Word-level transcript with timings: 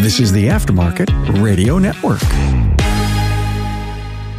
This 0.00 0.18
is 0.18 0.32
the 0.32 0.48
Aftermarket 0.48 1.42
Radio 1.42 1.78
Network. 1.78 2.20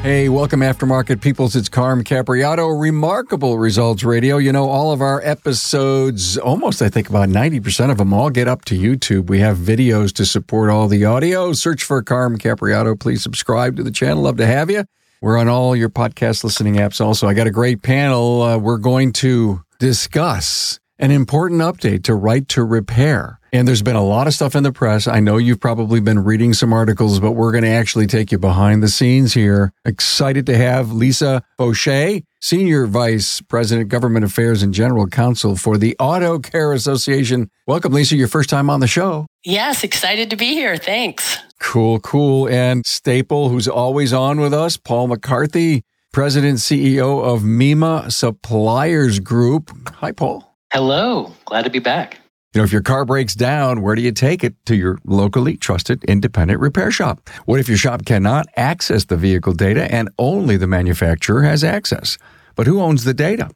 Hey, 0.02 0.30
welcome 0.30 0.62
Aftermarket 0.62 1.22
Peoples. 1.22 1.56
It's 1.56 1.70
Carm 1.70 2.04
Capriotto, 2.04 2.82
Remarkable 2.82 3.60
Results 3.60 4.04
Radio. 4.04 4.38
You 4.38 4.52
know, 4.52 4.68
all 4.68 4.92
of 4.92 5.00
our 5.00 5.22
episodes, 5.22 6.40
almost 6.40 6.82
I 6.82 6.90
think 6.90 7.08
about 7.08 7.30
90% 7.30 7.92
of 7.92 8.00
them 8.00 8.12
all 8.12 8.32
get 8.32 8.48
up 8.48 8.66
to 8.66 8.76
YouTube. 8.76 9.30
We 9.30 9.40
have 9.42 9.58
videos 9.58 10.12
to 10.14 10.26
support 10.26 10.72
all 10.72 10.88
the 10.88 11.06
audio. 11.06 11.54
Search 11.54 11.84
for 11.84 12.02
Carm 12.02 12.40
Capriotto. 12.40 13.00
Please 13.00 13.22
subscribe 13.22 13.78
to 13.78 13.84
the 13.84 13.92
channel. 13.92 14.24
Love 14.24 14.38
to 14.38 14.48
have 14.48 14.72
you. 14.72 14.86
We're 15.22 15.38
on 15.38 15.48
all 15.48 15.76
your 15.76 15.90
podcast 15.90 16.44
listening 16.44 16.78
apps 16.78 17.00
also. 17.00 17.28
I 17.28 17.36
got 17.36 17.46
a 17.46 17.52
great 17.52 17.84
panel. 17.84 18.42
Uh, 18.42 18.58
we're 18.58 18.80
going 18.80 19.14
to 19.14 19.62
discuss 19.78 20.81
an 21.02 21.10
important 21.10 21.62
update 21.62 22.04
to 22.04 22.14
Right 22.14 22.48
to 22.50 22.64
Repair. 22.64 23.40
And 23.52 23.68
there's 23.68 23.82
been 23.82 23.96
a 23.96 24.04
lot 24.04 24.28
of 24.28 24.34
stuff 24.34 24.56
in 24.56 24.64
the 24.64 24.72
press. 24.72 25.08
I 25.08 25.20
know 25.20 25.38
you've 25.38 25.60
probably 25.60 26.00
been 26.00 26.24
reading 26.24 26.54
some 26.54 26.72
articles, 26.72 27.20
but 27.20 27.32
we're 27.32 27.52
going 27.52 27.66
to 27.66 27.72
actually 27.72 28.08
take 28.08 28.32
you 28.32 28.38
behind 28.38 28.82
the 28.82 28.88
scenes 28.88 29.34
here. 29.34 29.74
Excited 29.84 30.46
to 30.46 30.56
have 30.56 30.94
Lisa 30.94 31.44
Foshee, 31.60 32.24
Senior 32.40 32.86
Vice 32.86 33.42
President, 33.42 33.90
Government 33.90 34.24
Affairs 34.24 34.64
and 34.64 34.74
General 34.74 35.08
Counsel 35.08 35.58
for 35.58 35.78
the 35.78 35.98
Auto 36.00 36.40
Care 36.40 36.72
Association. 36.72 37.50
Welcome, 37.66 37.92
Lisa, 37.92 38.16
your 38.16 38.30
first 38.30 38.50
time 38.50 38.70
on 38.70 38.80
the 38.80 38.88
show. 38.88 39.26
Yes, 39.44 39.84
excited 39.84 40.30
to 40.30 40.38
be 40.38 40.54
here. 40.54 40.78
Thanks. 40.78 41.38
Cool, 41.60 42.00
cool. 42.00 42.48
And 42.48 42.86
Staple, 42.86 43.50
who's 43.50 43.68
always 43.68 44.14
on 44.14 44.40
with 44.40 44.54
us, 44.54 44.78
Paul 44.78 45.08
McCarthy, 45.08 45.84
President, 46.14 46.60
CEO 46.60 47.24
of 47.24 47.42
MEMA 47.42 48.12
Suppliers 48.12 49.20
Group. 49.20 49.72
Hi, 49.96 50.12
Paul. 50.12 50.51
Hello. 50.72 51.34
Glad 51.44 51.64
to 51.64 51.70
be 51.70 51.80
back. 51.80 52.22
You 52.54 52.60
know, 52.60 52.64
if 52.64 52.72
your 52.72 52.82
car 52.82 53.04
breaks 53.04 53.36
down, 53.36 53.82
where 53.82 53.94
do 53.94 54.02
you 54.02 54.14
take 54.14 54.42
it? 54.42 54.56
To 54.68 54.76
your 54.76 55.00
locally 55.04 55.58
trusted 55.58 56.02
independent 56.06 56.62
repair 56.62 56.92
shop. 56.92 57.30
What 57.44 57.60
if 57.60 57.68
your 57.68 57.78
shop 57.78 58.06
cannot 58.06 58.46
access 58.56 59.04
the 59.04 59.18
vehicle 59.18 59.52
data 59.52 59.94
and 59.94 60.10
only 60.18 60.56
the 60.56 60.68
manufacturer 60.68 61.44
has 61.44 61.66
access? 61.66 62.18
But 62.56 62.68
who 62.68 62.80
owns 62.80 63.04
the 63.04 63.14
data? 63.14 63.50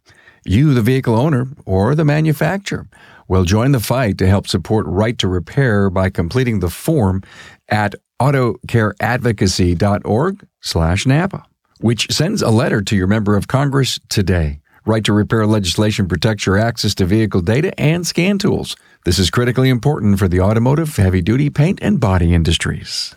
You, 0.43 0.73
the 0.73 0.81
vehicle 0.81 1.15
owner, 1.15 1.47
or 1.65 1.95
the 1.95 2.03
manufacturer? 2.03 2.85
Well, 3.29 3.45
join 3.45 3.71
the 3.71 3.79
fight 3.79 4.17
to 4.17 4.27
help 4.27 4.45
support 4.45 4.85
right 4.85 5.17
to 5.19 5.29
repair 5.29 5.89
by 5.89 6.09
completing 6.09 6.59
the 6.59 6.69
form 6.69 7.23
at 7.69 7.95
autocareadvocacy.org 8.21 10.47
slash 10.61 11.05
NAPA, 11.05 11.45
which 11.79 12.11
sends 12.11 12.41
a 12.41 12.49
letter 12.49 12.81
to 12.81 12.95
your 12.97 13.07
member 13.07 13.37
of 13.37 13.47
Congress 13.47 14.01
today. 14.09 14.59
Right 14.87 15.03
to 15.05 15.13
repair 15.13 15.47
legislation 15.47 16.07
protects 16.07 16.45
your 16.45 16.59
access 16.59 16.93
to 16.95 17.05
vehicle 17.05 17.41
data 17.41 17.77
and 17.79 18.05
scan 18.05 18.37
tools. 18.37 18.75
This 19.03 19.17
is 19.17 19.31
critically 19.31 19.69
important 19.69 20.19
for 20.19 20.27
the 20.27 20.41
automotive, 20.41 20.95
heavy 20.95 21.23
duty 21.23 21.49
paint, 21.49 21.79
and 21.81 21.99
body 21.99 22.35
industries. 22.35 23.15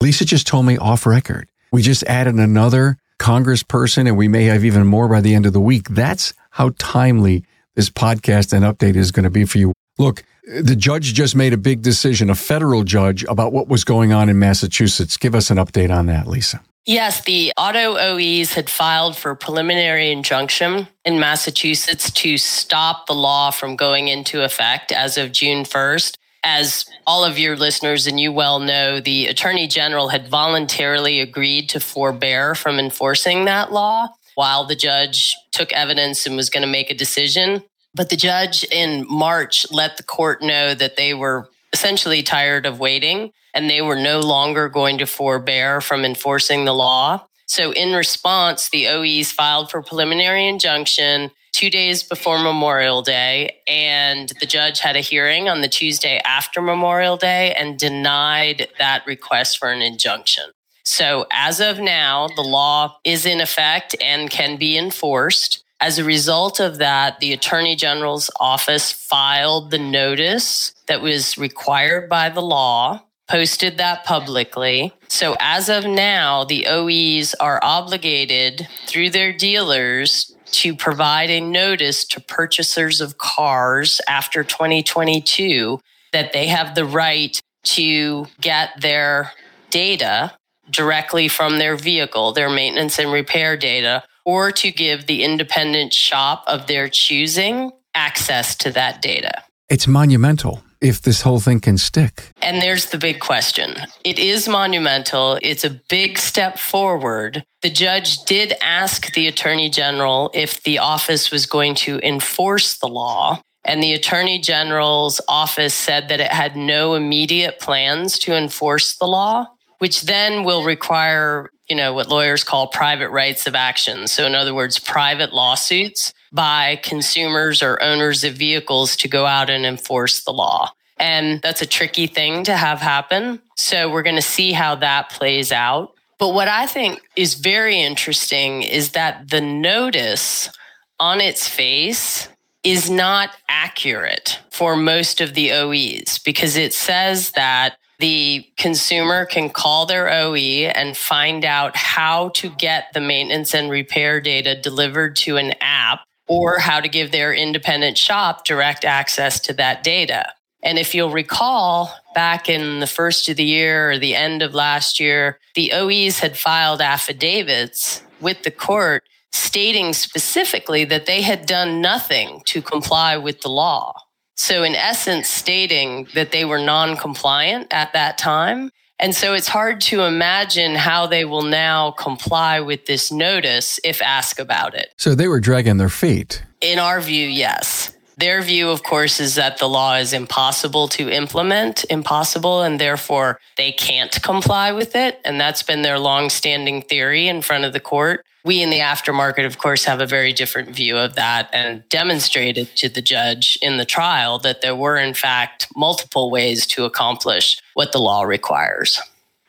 Lisa 0.00 0.24
just 0.24 0.46
told 0.46 0.64
me 0.64 0.78
off 0.78 1.04
record. 1.04 1.48
We 1.72 1.82
just 1.82 2.04
added 2.04 2.36
another 2.36 2.96
congressperson, 3.18 4.06
and 4.08 4.16
we 4.16 4.28
may 4.28 4.44
have 4.44 4.64
even 4.64 4.86
more 4.86 5.08
by 5.08 5.20
the 5.20 5.34
end 5.34 5.44
of 5.44 5.52
the 5.52 5.60
week. 5.60 5.90
That's 5.90 6.32
how 6.52 6.72
timely 6.78 7.44
this 7.74 7.90
podcast 7.90 8.54
and 8.54 8.64
update 8.64 8.96
is 8.96 9.12
going 9.12 9.24
to 9.24 9.30
be 9.30 9.44
for 9.44 9.58
you. 9.58 9.74
Look, 9.98 10.24
the 10.44 10.74
judge 10.74 11.12
just 11.12 11.36
made 11.36 11.52
a 11.52 11.58
big 11.58 11.82
decision, 11.82 12.30
a 12.30 12.34
federal 12.34 12.82
judge, 12.82 13.24
about 13.24 13.52
what 13.52 13.68
was 13.68 13.84
going 13.84 14.10
on 14.10 14.30
in 14.30 14.38
Massachusetts. 14.38 15.18
Give 15.18 15.34
us 15.34 15.50
an 15.50 15.58
update 15.58 15.94
on 15.94 16.06
that, 16.06 16.26
Lisa. 16.26 16.62
Yes, 16.86 17.24
the 17.24 17.52
auto 17.56 17.96
OEs 17.96 18.54
had 18.54 18.70
filed 18.70 19.16
for 19.16 19.34
preliminary 19.34 20.10
injunction 20.10 20.88
in 21.04 21.20
Massachusetts 21.20 22.10
to 22.12 22.38
stop 22.38 23.06
the 23.06 23.14
law 23.14 23.50
from 23.50 23.76
going 23.76 24.08
into 24.08 24.42
effect 24.42 24.90
as 24.90 25.18
of 25.18 25.32
June 25.32 25.64
1st. 25.64 26.16
As 26.42 26.86
all 27.06 27.22
of 27.22 27.38
your 27.38 27.54
listeners 27.54 28.06
and 28.06 28.18
you 28.18 28.32
well 28.32 28.60
know, 28.60 28.98
the 28.98 29.26
Attorney 29.26 29.66
General 29.66 30.08
had 30.08 30.28
voluntarily 30.28 31.20
agreed 31.20 31.68
to 31.68 31.80
forbear 31.80 32.54
from 32.54 32.78
enforcing 32.78 33.44
that 33.44 33.72
law 33.72 34.08
while 34.36 34.64
the 34.64 34.74
judge 34.74 35.36
took 35.52 35.70
evidence 35.74 36.26
and 36.26 36.34
was 36.34 36.48
going 36.48 36.62
to 36.62 36.66
make 36.66 36.90
a 36.90 36.94
decision. 36.94 37.62
But 37.94 38.08
the 38.08 38.16
judge 38.16 38.64
in 38.64 39.04
March 39.06 39.70
let 39.70 39.98
the 39.98 40.02
court 40.02 40.40
know 40.40 40.74
that 40.74 40.96
they 40.96 41.12
were 41.12 41.50
essentially 41.72 42.22
tired 42.22 42.66
of 42.66 42.80
waiting 42.80 43.32
and 43.54 43.68
they 43.68 43.82
were 43.82 43.96
no 43.96 44.20
longer 44.20 44.68
going 44.68 44.98
to 44.98 45.06
forbear 45.06 45.80
from 45.80 46.04
enforcing 46.04 46.64
the 46.64 46.74
law. 46.74 47.26
So, 47.46 47.72
in 47.72 47.94
response, 47.94 48.68
the 48.68 48.86
OEs 48.86 49.32
filed 49.32 49.70
for 49.70 49.82
preliminary 49.82 50.46
injunction 50.46 51.32
two 51.52 51.68
days 51.68 52.04
before 52.04 52.38
Memorial 52.38 53.02
Day, 53.02 53.56
and 53.66 54.32
the 54.38 54.46
judge 54.46 54.78
had 54.78 54.94
a 54.94 55.00
hearing 55.00 55.48
on 55.48 55.60
the 55.60 55.68
Tuesday 55.68 56.20
after 56.24 56.62
Memorial 56.62 57.16
Day 57.16 57.52
and 57.54 57.76
denied 57.76 58.68
that 58.78 59.04
request 59.04 59.58
for 59.58 59.70
an 59.70 59.82
injunction. 59.82 60.44
So, 60.84 61.26
as 61.32 61.60
of 61.60 61.80
now, 61.80 62.28
the 62.36 62.42
law 62.42 62.96
is 63.04 63.26
in 63.26 63.40
effect 63.40 63.96
and 64.00 64.30
can 64.30 64.56
be 64.56 64.78
enforced. 64.78 65.64
As 65.80 65.98
a 65.98 66.04
result 66.04 66.60
of 66.60 66.78
that, 66.78 67.20
the 67.20 67.32
Attorney 67.32 67.74
General's 67.74 68.30
office 68.38 68.92
filed 68.92 69.70
the 69.70 69.78
notice 69.78 70.72
that 70.90 71.00
was 71.00 71.38
required 71.38 72.08
by 72.08 72.28
the 72.28 72.42
law 72.42 73.00
posted 73.28 73.78
that 73.78 74.04
publicly. 74.04 74.92
So 75.06 75.36
as 75.38 75.68
of 75.68 75.84
now, 75.86 76.42
the 76.42 76.66
OEs 76.66 77.32
are 77.34 77.60
obligated 77.62 78.66
through 78.88 79.10
their 79.10 79.32
dealers 79.32 80.34
to 80.46 80.74
provide 80.74 81.30
a 81.30 81.40
notice 81.40 82.04
to 82.06 82.20
purchasers 82.20 83.00
of 83.00 83.18
cars 83.18 84.00
after 84.08 84.42
2022 84.42 85.78
that 86.12 86.32
they 86.32 86.48
have 86.48 86.74
the 86.74 86.84
right 86.84 87.40
to 87.62 88.26
get 88.40 88.70
their 88.80 89.30
data 89.70 90.32
directly 90.72 91.28
from 91.28 91.58
their 91.58 91.76
vehicle, 91.76 92.32
their 92.32 92.50
maintenance 92.50 92.98
and 92.98 93.12
repair 93.12 93.56
data, 93.56 94.02
or 94.24 94.50
to 94.50 94.72
give 94.72 95.06
the 95.06 95.22
independent 95.22 95.92
shop 95.92 96.42
of 96.48 96.66
their 96.66 96.88
choosing 96.88 97.70
access 97.94 98.56
to 98.56 98.72
that 98.72 99.00
data. 99.00 99.44
It's 99.68 99.86
monumental 99.86 100.64
if 100.80 101.02
this 101.02 101.22
whole 101.22 101.40
thing 101.40 101.60
can 101.60 101.78
stick. 101.78 102.32
And 102.42 102.62
there's 102.62 102.86
the 102.86 102.98
big 102.98 103.20
question. 103.20 103.74
It 104.04 104.18
is 104.18 104.48
monumental. 104.48 105.38
It's 105.42 105.64
a 105.64 105.80
big 105.88 106.18
step 106.18 106.58
forward. 106.58 107.44
The 107.62 107.70
judge 107.70 108.24
did 108.24 108.54
ask 108.62 109.12
the 109.12 109.26
attorney 109.26 109.68
general 109.68 110.30
if 110.32 110.62
the 110.62 110.78
office 110.78 111.30
was 111.30 111.46
going 111.46 111.74
to 111.76 112.00
enforce 112.06 112.78
the 112.78 112.88
law. 112.88 113.42
And 113.64 113.82
the 113.82 113.92
attorney 113.92 114.40
general's 114.40 115.20
office 115.28 115.74
said 115.74 116.08
that 116.08 116.20
it 116.20 116.32
had 116.32 116.56
no 116.56 116.94
immediate 116.94 117.60
plans 117.60 118.18
to 118.20 118.34
enforce 118.34 118.96
the 118.96 119.06
law, 119.06 119.46
which 119.78 120.02
then 120.02 120.44
will 120.44 120.64
require, 120.64 121.50
you 121.68 121.76
know, 121.76 121.92
what 121.92 122.08
lawyers 122.08 122.42
call 122.42 122.68
private 122.68 123.10
rights 123.10 123.46
of 123.46 123.54
action. 123.54 124.08
So, 124.08 124.24
in 124.24 124.34
other 124.34 124.54
words, 124.54 124.78
private 124.78 125.34
lawsuits 125.34 126.14
by 126.32 126.76
consumers 126.82 127.62
or 127.62 127.82
owners 127.82 128.24
of 128.24 128.34
vehicles 128.34 128.96
to 128.96 129.08
go 129.08 129.26
out 129.26 129.50
and 129.50 129.66
enforce 129.66 130.22
the 130.24 130.32
law. 130.32 130.72
And 130.98 131.40
that's 131.42 131.62
a 131.62 131.66
tricky 131.66 132.06
thing 132.06 132.44
to 132.44 132.56
have 132.56 132.80
happen. 132.80 133.40
So 133.56 133.90
we're 133.90 134.02
going 134.02 134.16
to 134.16 134.22
see 134.22 134.52
how 134.52 134.74
that 134.76 135.10
plays 135.10 135.50
out. 135.50 135.94
But 136.18 136.34
what 136.34 136.48
I 136.48 136.66
think 136.66 137.00
is 137.16 137.34
very 137.34 137.80
interesting 137.80 138.62
is 138.62 138.92
that 138.92 139.30
the 139.30 139.40
notice 139.40 140.50
on 140.98 141.20
its 141.20 141.48
face 141.48 142.28
is 142.62 142.90
not 142.90 143.30
accurate 143.48 144.38
for 144.50 144.76
most 144.76 145.22
of 145.22 145.32
the 145.32 145.52
OEs 145.52 146.18
because 146.18 146.56
it 146.56 146.74
says 146.74 147.30
that 147.30 147.76
the 147.98 148.46
consumer 148.58 149.24
can 149.24 149.48
call 149.48 149.86
their 149.86 150.10
OE 150.10 150.36
and 150.36 150.96
find 150.96 151.44
out 151.44 151.76
how 151.76 152.28
to 152.30 152.50
get 152.50 152.92
the 152.92 153.00
maintenance 153.00 153.54
and 153.54 153.70
repair 153.70 154.20
data 154.20 154.58
delivered 154.60 155.16
to 155.16 155.38
an 155.38 155.54
app 155.60 156.00
or 156.30 156.60
how 156.60 156.80
to 156.80 156.88
give 156.88 157.10
their 157.10 157.34
independent 157.34 157.98
shop 157.98 158.44
direct 158.44 158.84
access 158.84 159.40
to 159.40 159.52
that 159.52 159.82
data. 159.82 160.32
And 160.62 160.78
if 160.78 160.94
you'll 160.94 161.10
recall, 161.10 161.92
back 162.14 162.48
in 162.48 162.78
the 162.78 162.86
first 162.86 163.28
of 163.28 163.36
the 163.36 163.44
year 163.44 163.90
or 163.90 163.98
the 163.98 164.14
end 164.14 164.40
of 164.40 164.54
last 164.54 165.00
year, 165.00 165.40
the 165.56 165.72
OEs 165.72 166.20
had 166.20 166.38
filed 166.38 166.80
affidavits 166.80 168.04
with 168.20 168.44
the 168.44 168.50
court 168.52 169.02
stating 169.32 169.92
specifically 169.92 170.84
that 170.84 171.06
they 171.06 171.20
had 171.20 171.46
done 171.46 171.80
nothing 171.80 172.42
to 172.46 172.62
comply 172.62 173.16
with 173.16 173.40
the 173.40 173.48
law. 173.48 173.92
So, 174.36 174.62
in 174.62 174.76
essence, 174.76 175.28
stating 175.28 176.06
that 176.14 176.30
they 176.30 176.44
were 176.44 176.60
non 176.60 176.96
compliant 176.96 177.72
at 177.72 177.92
that 177.92 178.18
time 178.18 178.70
and 179.00 179.14
so 179.14 179.34
it's 179.34 179.48
hard 179.48 179.80
to 179.82 180.02
imagine 180.02 180.74
how 180.74 181.06
they 181.06 181.24
will 181.24 181.42
now 181.42 181.90
comply 181.92 182.60
with 182.60 182.86
this 182.86 183.10
notice 183.10 183.80
if 183.82 184.00
asked 184.02 184.38
about 184.38 184.74
it. 184.74 184.92
So 184.96 185.14
they 185.14 185.26
were 185.26 185.40
dragging 185.40 185.78
their 185.78 185.88
feet. 185.88 186.42
In 186.60 186.78
our 186.78 187.00
view, 187.00 187.26
yes. 187.26 187.96
Their 188.20 188.42
view, 188.42 188.68
of 188.68 188.82
course, 188.82 189.18
is 189.18 189.36
that 189.36 189.56
the 189.56 189.66
law 189.66 189.96
is 189.96 190.12
impossible 190.12 190.88
to 190.88 191.08
implement, 191.08 191.86
impossible, 191.88 192.60
and 192.60 192.78
therefore 192.78 193.40
they 193.56 193.72
can't 193.72 194.22
comply 194.22 194.72
with 194.72 194.94
it. 194.94 195.18
And 195.24 195.40
that's 195.40 195.62
been 195.62 195.80
their 195.80 195.98
longstanding 195.98 196.82
theory 196.82 197.28
in 197.28 197.40
front 197.40 197.64
of 197.64 197.72
the 197.72 197.80
court. 197.80 198.26
We 198.44 198.62
in 198.62 198.68
the 198.68 198.80
aftermarket, 198.80 199.46
of 199.46 199.56
course, 199.56 199.84
have 199.84 200.02
a 200.02 200.06
very 200.06 200.34
different 200.34 200.76
view 200.76 200.98
of 200.98 201.14
that 201.14 201.48
and 201.54 201.82
demonstrated 201.88 202.76
to 202.76 202.90
the 202.90 203.00
judge 203.00 203.58
in 203.62 203.78
the 203.78 203.86
trial 203.86 204.38
that 204.40 204.60
there 204.60 204.76
were, 204.76 204.98
in 204.98 205.14
fact, 205.14 205.68
multiple 205.74 206.30
ways 206.30 206.66
to 206.66 206.84
accomplish 206.84 207.58
what 207.72 207.92
the 207.92 208.00
law 208.00 208.22
requires. 208.22 209.00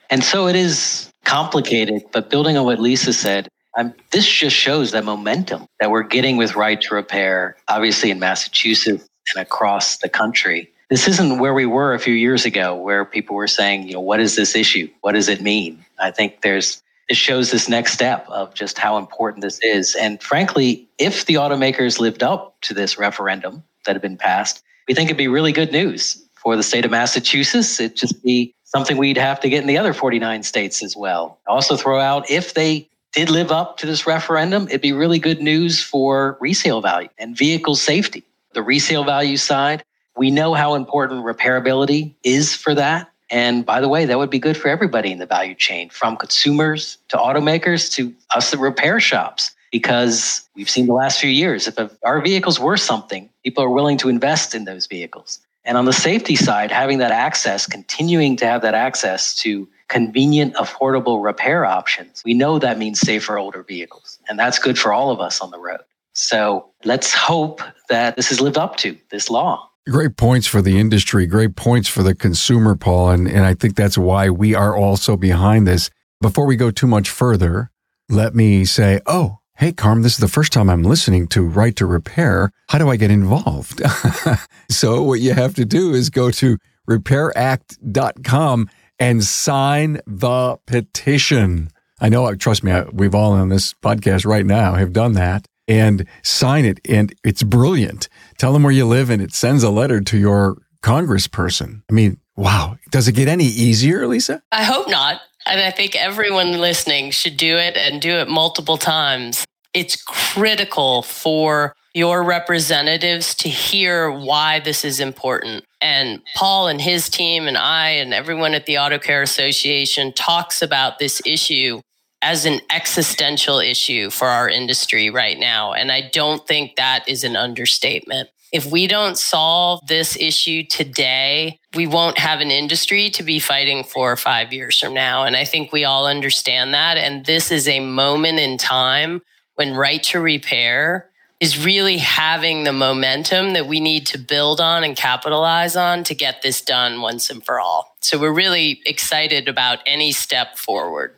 And 0.10 0.24
so 0.24 0.48
it 0.48 0.56
is 0.56 1.12
complicated, 1.26 2.04
but 2.14 2.30
building 2.30 2.56
on 2.56 2.64
what 2.64 2.80
Lisa 2.80 3.12
said, 3.12 3.50
um, 3.78 3.94
this 4.12 4.28
just 4.28 4.56
shows 4.56 4.92
that 4.92 5.06
momentum 5.06 5.68
that 5.80 5.92
we're 5.92 6.04
getting 6.04 6.38
with 6.38 6.56
right 6.56 6.80
to 6.82 6.96
repair, 6.96 7.56
obviously 7.68 8.12
in 8.12 8.20
Massachusetts 8.20 9.08
and 9.34 9.42
across 9.42 9.98
the 9.98 10.10
country. 10.10 10.70
This 10.90 11.08
isn't 11.08 11.40
where 11.40 11.54
we 11.54 11.66
were 11.66 11.94
a 11.94 12.00
few 12.00 12.14
years 12.14 12.44
ago, 12.46 12.76
where 12.76 13.06
people 13.06 13.36
were 13.36 13.48
saying, 13.48 13.88
you 13.88 13.94
know, 13.94 14.02
what 14.02 14.20
is 14.20 14.36
this 14.36 14.56
issue? 14.56 14.90
What 15.02 15.14
does 15.14 15.30
it 15.30 15.42
mean? 15.42 15.84
I 16.00 16.12
think 16.12 16.42
there's 16.42 16.84
it 17.08 17.18
shows 17.18 17.52
this 17.52 17.68
next 17.68 17.92
step 17.92 18.26
of 18.30 18.54
just 18.54 18.78
how 18.78 18.98
important 18.98 19.42
this 19.42 19.60
is. 19.62 19.96
And 19.96 20.22
frankly, 20.24 20.88
if 20.98 21.26
the 21.26 21.34
automakers 21.34 22.00
lived 22.00 22.24
up 22.24 22.56
to 22.62 22.74
this 22.74 22.98
referendum 22.98 23.64
that 23.86 23.96
had 23.96 24.02
been 24.02 24.16
passed, 24.16 24.64
we 24.88 24.94
think 24.94 25.10
it'd 25.10 25.18
be 25.18 25.28
really 25.28 25.52
good 25.52 25.74
news 25.74 26.24
for 26.36 26.56
the 26.56 26.64
state 26.64 26.86
of 26.86 26.92
Massachusetts. 26.92 27.82
It'd 27.82 27.98
just 27.98 28.24
be 28.24 28.56
something 28.64 28.96
we'd 28.96 29.18
have 29.18 29.42
to 29.42 29.50
get 29.50 29.60
in 29.60 29.68
the 29.68 29.78
other 29.78 29.94
49 29.94 30.44
states 30.44 30.82
as 30.82 30.96
well. 30.96 31.38
Also, 31.48 31.76
throw 31.76 32.00
out 32.00 32.30
if 32.32 32.54
they 32.54 32.88
did 33.14 33.30
live 33.30 33.52
up 33.52 33.78
to 33.78 33.86
this 33.86 34.08
referendum, 34.08 34.68
it'd 34.68 34.82
be 34.82 34.94
really 34.94 35.20
good 35.20 35.42
news 35.42 35.84
for 35.84 36.38
resale 36.40 36.82
value 36.82 37.10
and 37.18 37.36
vehicle 37.36 37.76
safety. 37.76 38.24
The 38.54 38.64
resale 38.64 39.04
value 39.04 39.38
side, 39.38 39.84
we 40.16 40.32
know 40.32 40.54
how 40.54 40.76
important 40.76 41.26
repairability 41.26 42.14
is 42.24 42.56
for 42.56 42.76
that. 42.76 43.10
And 43.30 43.66
by 43.66 43.80
the 43.80 43.88
way, 43.88 44.06
that 44.06 44.18
would 44.18 44.30
be 44.30 44.40
good 44.40 44.58
for 44.58 44.68
everybody 44.68 45.12
in 45.12 45.20
the 45.20 45.26
value 45.26 45.56
chain, 45.56 45.90
from 45.90 46.18
consumers 46.18 46.98
to 47.10 47.18
automakers 47.18 47.92
to 47.94 48.14
us, 48.36 48.52
the 48.52 48.58
repair 48.58 49.00
shops, 49.00 49.52
because 49.72 50.48
we've 50.54 50.70
seen 50.70 50.86
the 50.86 50.94
last 50.94 51.20
few 51.20 51.30
years, 51.30 51.68
if 51.68 51.78
our 52.04 52.22
vehicles 52.22 52.60
were 52.60 52.76
something, 52.76 53.30
people 53.44 53.64
are 53.64 53.70
willing 53.70 53.98
to 54.00 54.10
invest 54.10 54.54
in 54.54 54.66
those 54.66 54.86
vehicles. 54.86 55.40
And 55.64 55.78
on 55.78 55.86
the 55.86 55.94
safety 55.94 56.36
side, 56.36 56.72
having 56.72 56.98
that 56.98 57.12
access, 57.12 57.68
continuing 57.68 58.36
to 58.38 58.46
have 58.46 58.64
that 58.64 58.74
access 58.74 59.34
to 59.36 59.68
convenient, 59.92 60.56
affordable 60.56 61.24
repair 61.24 61.66
options, 61.66 62.24
we 62.26 62.34
know 62.34 62.58
that 62.58 62.78
means 62.80 63.00
safer 63.00 63.38
older 63.38 63.62
vehicles. 63.62 64.18
And 64.28 64.40
that's 64.40 64.58
good 64.58 64.80
for 64.80 64.94
all 64.94 65.12
of 65.12 65.20
us 65.20 65.42
on 65.42 65.52
the 65.52 65.60
road. 65.60 65.82
So 66.14 66.72
let's 66.86 67.14
hope 67.14 67.62
that 67.90 68.16
this 68.16 68.32
is 68.32 68.42
lived 68.42 68.58
up 68.58 68.78
to, 68.78 68.98
this 69.12 69.30
law. 69.30 69.70
Great 69.90 70.16
points 70.16 70.48
for 70.48 70.62
the 70.62 70.80
industry, 70.80 71.26
great 71.26 71.56
points 71.56 71.90
for 71.90 72.04
the 72.04 72.16
consumer, 72.16 72.76
Paul. 72.76 73.10
And, 73.10 73.28
and 73.28 73.46
I 73.46 73.54
think 73.54 73.76
that's 73.76 73.98
why 73.98 74.30
we 74.30 74.56
are 74.56 74.76
also 74.76 75.18
behind 75.18 75.68
this. 75.68 75.90
Before 76.22 76.46
we 76.46 76.56
go 76.56 76.72
too 76.72 76.88
much 76.88 77.10
further, 77.10 77.70
let 78.08 78.34
me 78.34 78.64
say, 78.64 79.02
oh, 79.08 79.40
hey, 79.58 79.74
Carm, 79.74 80.04
this 80.04 80.14
is 80.14 80.20
the 80.20 80.28
first 80.28 80.54
time 80.54 80.70
I'm 80.70 80.84
listening 80.84 81.28
to 81.30 81.42
Right 81.42 81.76
to 81.76 81.86
Repair. 81.86 82.52
How 82.70 82.78
do 82.78 82.90
I 82.90 82.96
get 82.96 83.12
involved? 83.12 83.82
so 84.70 85.02
what 85.02 85.20
you 85.20 85.34
have 85.34 85.56
to 85.56 85.66
do 85.66 85.94
is 85.94 86.10
go 86.10 86.32
to 86.32 86.58
repairact.com 86.90 88.70
and 89.02 89.24
sign 89.24 90.00
the 90.06 90.58
petition. 90.68 91.72
I 92.00 92.08
know, 92.08 92.34
trust 92.36 92.64
me, 92.64 92.72
we've 92.94 93.16
all 93.16 93.32
on 93.32 93.50
this 93.50 93.74
podcast 93.74 94.28
right 94.28 94.46
now 94.46 94.76
have 94.76 94.94
done 94.94 95.14
that 95.14 95.48
and 95.68 96.06
sign 96.22 96.66
it. 96.66 96.80
And 96.88 97.12
it's 97.24 97.42
brilliant. 97.42 98.10
Tell 98.38 98.54
them 98.54 98.62
where 98.62 98.72
you 98.72 98.86
live 98.86 99.10
and 99.10 99.20
it 99.20 99.34
sends 99.34 99.64
a 99.64 99.72
letter 99.72 100.02
to 100.02 100.18
your 100.20 100.58
congressperson. 100.84 101.82
I 101.90 101.94
mean, 101.94 102.20
wow. 102.36 102.78
Does 102.92 103.08
it 103.08 103.14
get 103.14 103.28
any 103.28 103.46
easier, 103.46 104.06
Lisa? 104.06 104.44
I 104.52 104.64
hope 104.64 104.88
not. 104.88 105.20
And 105.48 105.60
I 105.60 105.72
think 105.72 105.96
everyone 105.96 106.60
listening 106.62 107.10
should 107.10 107.38
do 107.38 107.58
it 107.58 107.76
and 107.76 108.00
do 108.04 108.12
it 108.12 108.30
multiple 108.30 108.78
times. 108.78 109.44
It's 109.74 109.96
critical 109.96 111.02
for 111.02 111.76
your 111.94 112.24
representatives 112.24 113.36
to 113.36 113.50
hear 113.50 114.10
why 114.12 114.60
this 114.60 114.86
is 114.86 115.00
important. 115.00 115.66
And 115.82 116.22
Paul 116.36 116.68
and 116.68 116.80
his 116.80 117.10
team 117.10 117.48
and 117.48 117.58
I 117.58 117.90
and 117.90 118.14
everyone 118.14 118.54
at 118.54 118.66
the 118.66 118.78
Auto 118.78 118.98
Care 118.98 119.22
Association 119.22 120.14
talks 120.14 120.62
about 120.62 121.00
this 121.00 121.22
issue 121.26 121.82
as 122.22 122.46
an 122.46 122.62
existential 122.72 123.60
issue 123.60 124.10
for 124.10 124.28
our 124.28 124.48
industry 124.48 125.10
right 125.10 125.40
now. 125.40 125.74
And 125.74 125.92
I 125.92 126.10
don't 126.14 126.48
think 126.48 126.76
that 126.76 127.08
is 127.08 127.24
an 127.24 127.36
understatement. 127.36 128.30
If 128.54 128.66
we 128.66 128.86
don't 128.86 129.18
solve 129.18 129.86
this 129.88 130.16
issue 130.18 130.64
today, 130.64 131.58
we 131.74 131.88
won't 131.88 132.20
have 132.20 132.42
an 132.42 132.52
industry 132.52 133.10
to 133.12 133.24
be 133.24 133.40
fighting 133.40 133.84
for 133.84 134.16
five 134.18 134.54
years 134.54 134.78
from 134.78 134.94
now. 134.94 135.24
And 135.24 135.36
I 135.36 135.46
think 135.46 135.72
we 135.72 135.86
all 135.86 136.06
understand 136.06 136.74
that. 136.74 136.98
And 136.98 137.26
this 137.26 137.52
is 137.52 137.68
a 137.68 137.80
moment 137.80 138.40
in 138.40 138.58
time 138.58 139.22
when 139.56 139.74
right 139.74 140.04
to 140.04 140.20
repair 140.20 141.11
is 141.42 141.66
really 141.66 141.98
having 141.98 142.64
the 142.64 142.72
momentum 142.72 143.52
that 143.52 143.68
we 143.68 143.82
need 143.82 144.06
to 144.06 144.18
build 144.18 144.62
on 144.62 144.86
and 144.86 144.96
capitalize 144.96 145.76
on 145.76 146.06
to 146.06 146.16
get 146.16 146.42
this 146.42 146.62
done 146.62 147.02
once 147.02 147.30
and 147.30 147.44
for 147.44 147.60
all. 147.60 147.98
So 148.00 148.18
we're 148.18 148.32
really 148.32 148.82
excited 148.86 149.50
about 149.50 149.80
any 149.86 150.14
step 150.14 150.58
forward 150.58 151.18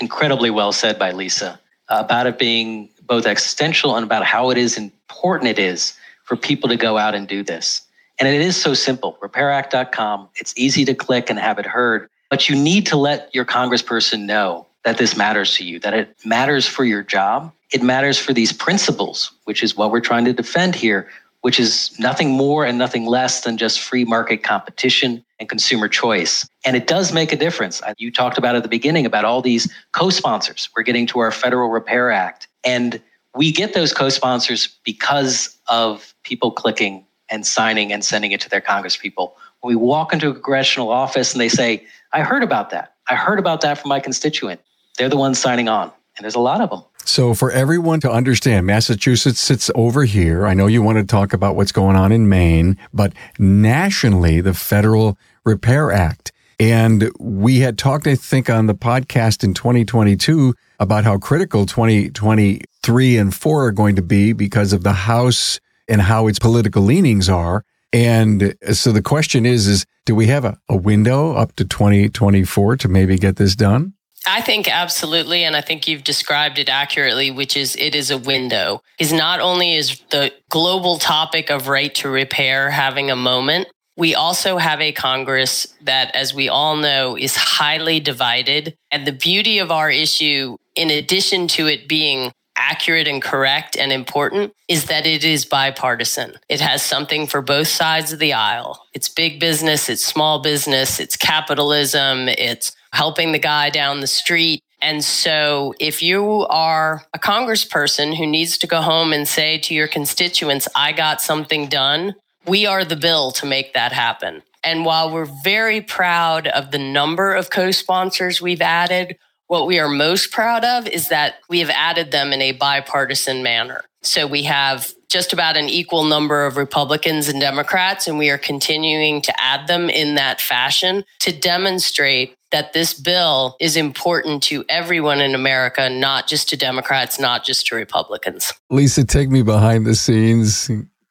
incredibly 0.00 0.50
well 0.50 0.72
said 0.72 0.98
by 0.98 1.12
Lisa 1.12 1.60
uh, 1.88 2.02
about 2.04 2.26
it 2.26 2.38
being 2.38 2.88
both 3.02 3.26
existential 3.26 3.96
and 3.96 4.04
about 4.04 4.24
how 4.24 4.50
it 4.50 4.58
is 4.58 4.76
important 4.76 5.48
it 5.48 5.58
is 5.58 5.94
for 6.24 6.36
people 6.36 6.68
to 6.68 6.76
go 6.76 6.98
out 6.98 7.14
and 7.14 7.28
do 7.28 7.42
this. 7.42 7.82
And 8.18 8.28
it 8.28 8.40
is 8.40 8.56
so 8.56 8.74
simple. 8.74 9.18
RepairAct.com. 9.22 10.28
It's 10.36 10.54
easy 10.56 10.84
to 10.86 10.94
click 10.94 11.30
and 11.30 11.38
have 11.38 11.58
it 11.58 11.66
heard, 11.66 12.08
but 12.30 12.48
you 12.48 12.56
need 12.56 12.86
to 12.86 12.96
let 12.96 13.32
your 13.34 13.44
congressperson 13.44 14.24
know 14.24 14.66
that 14.84 14.98
this 14.98 15.16
matters 15.16 15.54
to 15.56 15.64
you, 15.64 15.78
that 15.80 15.94
it 15.94 16.16
matters 16.24 16.66
for 16.66 16.84
your 16.84 17.02
job. 17.02 17.52
It 17.72 17.82
matters 17.82 18.18
for 18.18 18.32
these 18.32 18.52
principles, 18.52 19.32
which 19.44 19.62
is 19.62 19.76
what 19.76 19.90
we're 19.90 20.00
trying 20.00 20.24
to 20.26 20.32
defend 20.32 20.74
here, 20.74 21.08
which 21.40 21.58
is 21.58 21.96
nothing 21.98 22.30
more 22.30 22.64
and 22.64 22.78
nothing 22.78 23.06
less 23.06 23.42
than 23.42 23.56
just 23.56 23.80
free 23.80 24.04
market 24.04 24.42
competition 24.42 25.24
and 25.38 25.48
consumer 25.48 25.88
choice. 25.88 26.48
And 26.64 26.76
it 26.76 26.86
does 26.86 27.12
make 27.12 27.32
a 27.32 27.36
difference. 27.36 27.82
You 27.98 28.10
talked 28.10 28.38
about 28.38 28.56
at 28.56 28.62
the 28.62 28.68
beginning 28.68 29.06
about 29.06 29.24
all 29.24 29.42
these 29.42 29.70
co 29.92 30.10
sponsors. 30.10 30.68
We're 30.76 30.82
getting 30.82 31.06
to 31.08 31.18
our 31.18 31.30
Federal 31.30 31.68
Repair 31.70 32.10
Act. 32.10 32.48
And 32.64 33.00
we 33.34 33.52
get 33.52 33.74
those 33.74 33.92
co 33.92 34.08
sponsors 34.08 34.68
because 34.84 35.58
of 35.68 36.14
people 36.22 36.50
clicking 36.50 37.04
and 37.28 37.46
signing 37.46 37.92
and 37.92 38.04
sending 38.04 38.32
it 38.32 38.40
to 38.40 38.48
their 38.48 38.60
congresspeople. 38.60 39.32
When 39.60 39.74
we 39.74 39.76
walk 39.76 40.12
into 40.12 40.30
a 40.30 40.32
congressional 40.32 40.90
office 40.90 41.32
and 41.32 41.40
they 41.40 41.48
say, 41.48 41.84
I 42.12 42.22
heard 42.22 42.42
about 42.42 42.70
that. 42.70 42.94
I 43.08 43.14
heard 43.14 43.38
about 43.38 43.60
that 43.60 43.78
from 43.78 43.88
my 43.88 44.00
constituent. 44.00 44.60
They're 44.96 45.08
the 45.08 45.16
ones 45.16 45.38
signing 45.38 45.68
on. 45.68 45.92
And 46.16 46.24
there's 46.24 46.34
a 46.34 46.40
lot 46.40 46.60
of 46.60 46.70
them. 46.70 46.82
So, 47.08 47.34
for 47.34 47.52
everyone 47.52 48.00
to 48.00 48.10
understand, 48.10 48.66
Massachusetts 48.66 49.38
sits 49.38 49.70
over 49.76 50.04
here. 50.04 50.44
I 50.44 50.54
know 50.54 50.66
you 50.66 50.82
want 50.82 50.98
to 50.98 51.04
talk 51.04 51.32
about 51.32 51.54
what's 51.54 51.70
going 51.70 51.94
on 51.94 52.10
in 52.10 52.28
Maine, 52.28 52.76
but 52.92 53.12
nationally, 53.38 54.40
the 54.40 54.54
Federal 54.54 55.16
Repair 55.44 55.92
Act. 55.92 56.32
And 56.58 57.10
we 57.20 57.60
had 57.60 57.78
talked, 57.78 58.08
I 58.08 58.16
think, 58.16 58.50
on 58.50 58.66
the 58.66 58.74
podcast 58.74 59.44
in 59.44 59.54
2022 59.54 60.54
about 60.80 61.04
how 61.04 61.16
critical 61.16 61.64
2023 61.64 63.18
and 63.18 63.34
4 63.34 63.66
are 63.66 63.70
going 63.70 63.96
to 63.96 64.02
be 64.02 64.32
because 64.32 64.72
of 64.72 64.82
the 64.82 64.92
House 64.92 65.60
and 65.88 66.02
how 66.02 66.26
its 66.26 66.40
political 66.40 66.82
leanings 66.82 67.28
are. 67.28 67.64
And 67.92 68.56
so 68.72 68.90
the 68.90 69.00
question 69.02 69.46
is, 69.46 69.68
is 69.68 69.86
do 70.06 70.14
we 70.14 70.26
have 70.26 70.44
a, 70.44 70.58
a 70.68 70.76
window 70.76 71.34
up 71.34 71.54
to 71.56 71.64
2024 71.64 72.78
to 72.78 72.88
maybe 72.88 73.16
get 73.16 73.36
this 73.36 73.54
done? 73.54 73.94
I 74.26 74.40
think 74.40 74.68
absolutely. 74.68 75.44
And 75.44 75.54
I 75.54 75.60
think 75.60 75.86
you've 75.86 76.04
described 76.04 76.58
it 76.58 76.68
accurately, 76.68 77.30
which 77.30 77.56
is 77.56 77.76
it 77.76 77.94
is 77.94 78.10
a 78.10 78.18
window. 78.18 78.82
Is 78.98 79.12
not 79.12 79.40
only 79.40 79.74
is 79.74 80.00
the 80.10 80.32
global 80.50 80.98
topic 80.98 81.50
of 81.50 81.68
right 81.68 81.94
to 81.96 82.08
repair 82.08 82.70
having 82.70 83.10
a 83.10 83.16
moment, 83.16 83.68
we 83.96 84.14
also 84.14 84.58
have 84.58 84.80
a 84.80 84.92
Congress 84.92 85.66
that, 85.82 86.14
as 86.14 86.34
we 86.34 86.48
all 86.48 86.76
know, 86.76 87.16
is 87.16 87.34
highly 87.34 87.98
divided. 87.98 88.76
And 88.90 89.06
the 89.06 89.12
beauty 89.12 89.58
of 89.58 89.70
our 89.70 89.90
issue, 89.90 90.56
in 90.74 90.90
addition 90.90 91.48
to 91.48 91.66
it 91.66 91.88
being 91.88 92.32
accurate 92.58 93.06
and 93.06 93.22
correct 93.22 93.76
and 93.76 93.92
important 93.92 94.52
is 94.68 94.86
that 94.86 95.06
it 95.06 95.24
is 95.24 95.44
bipartisan. 95.44 96.34
It 96.48 96.60
has 96.60 96.82
something 96.82 97.26
for 97.26 97.42
both 97.42 97.68
sides 97.68 98.12
of 98.12 98.18
the 98.18 98.32
aisle. 98.32 98.82
It's 98.94 99.08
big 99.08 99.38
business, 99.38 99.88
it's 99.88 100.04
small 100.04 100.40
business, 100.40 100.98
it's 100.98 101.16
capitalism, 101.16 102.28
it's 102.28 102.72
helping 102.96 103.32
the 103.32 103.38
guy 103.38 103.68
down 103.68 104.00
the 104.00 104.06
street. 104.06 104.62
And 104.80 105.04
so 105.04 105.74
if 105.78 106.02
you 106.02 106.46
are 106.48 107.02
a 107.12 107.18
congressperson 107.18 108.16
who 108.16 108.26
needs 108.26 108.56
to 108.58 108.66
go 108.66 108.80
home 108.80 109.12
and 109.12 109.28
say 109.28 109.58
to 109.58 109.74
your 109.74 109.86
constituents, 109.86 110.66
I 110.74 110.92
got 110.92 111.20
something 111.20 111.68
done, 111.68 112.14
we 112.46 112.64
are 112.64 112.86
the 112.86 112.96
bill 112.96 113.32
to 113.32 113.44
make 113.44 113.74
that 113.74 113.92
happen. 113.92 114.42
And 114.64 114.86
while 114.86 115.12
we're 115.12 115.30
very 115.44 115.82
proud 115.82 116.46
of 116.46 116.70
the 116.70 116.78
number 116.78 117.34
of 117.34 117.50
co 117.50 117.70
sponsors 117.70 118.40
we've 118.40 118.62
added, 118.62 119.18
what 119.48 119.66
we 119.66 119.78
are 119.78 119.88
most 119.88 120.32
proud 120.32 120.64
of 120.64 120.86
is 120.88 121.08
that 121.08 121.36
we 121.48 121.60
have 121.60 121.70
added 121.70 122.10
them 122.10 122.32
in 122.32 122.42
a 122.42 122.52
bipartisan 122.52 123.42
manner. 123.42 123.84
So 124.02 124.26
we 124.26 124.44
have 124.44 124.92
just 125.08 125.32
about 125.32 125.56
an 125.56 125.68
equal 125.68 126.04
number 126.04 126.46
of 126.46 126.56
Republicans 126.56 127.28
and 127.28 127.40
Democrats, 127.40 128.06
and 128.06 128.18
we 128.18 128.30
are 128.30 128.38
continuing 128.38 129.20
to 129.22 129.40
add 129.40 129.66
them 129.66 129.88
in 129.88 130.14
that 130.16 130.40
fashion 130.40 131.04
to 131.20 131.32
demonstrate 131.32 132.36
that 132.52 132.72
this 132.72 132.94
bill 132.94 133.56
is 133.60 133.76
important 133.76 134.42
to 134.44 134.64
everyone 134.68 135.20
in 135.20 135.34
America, 135.34 135.88
not 135.88 136.28
just 136.28 136.48
to 136.50 136.56
Democrats, 136.56 137.18
not 137.18 137.44
just 137.44 137.66
to 137.66 137.74
Republicans. 137.74 138.52
Lisa, 138.70 139.04
take 139.04 139.28
me 139.28 139.42
behind 139.42 139.86
the 139.86 139.94
scenes. 139.94 140.70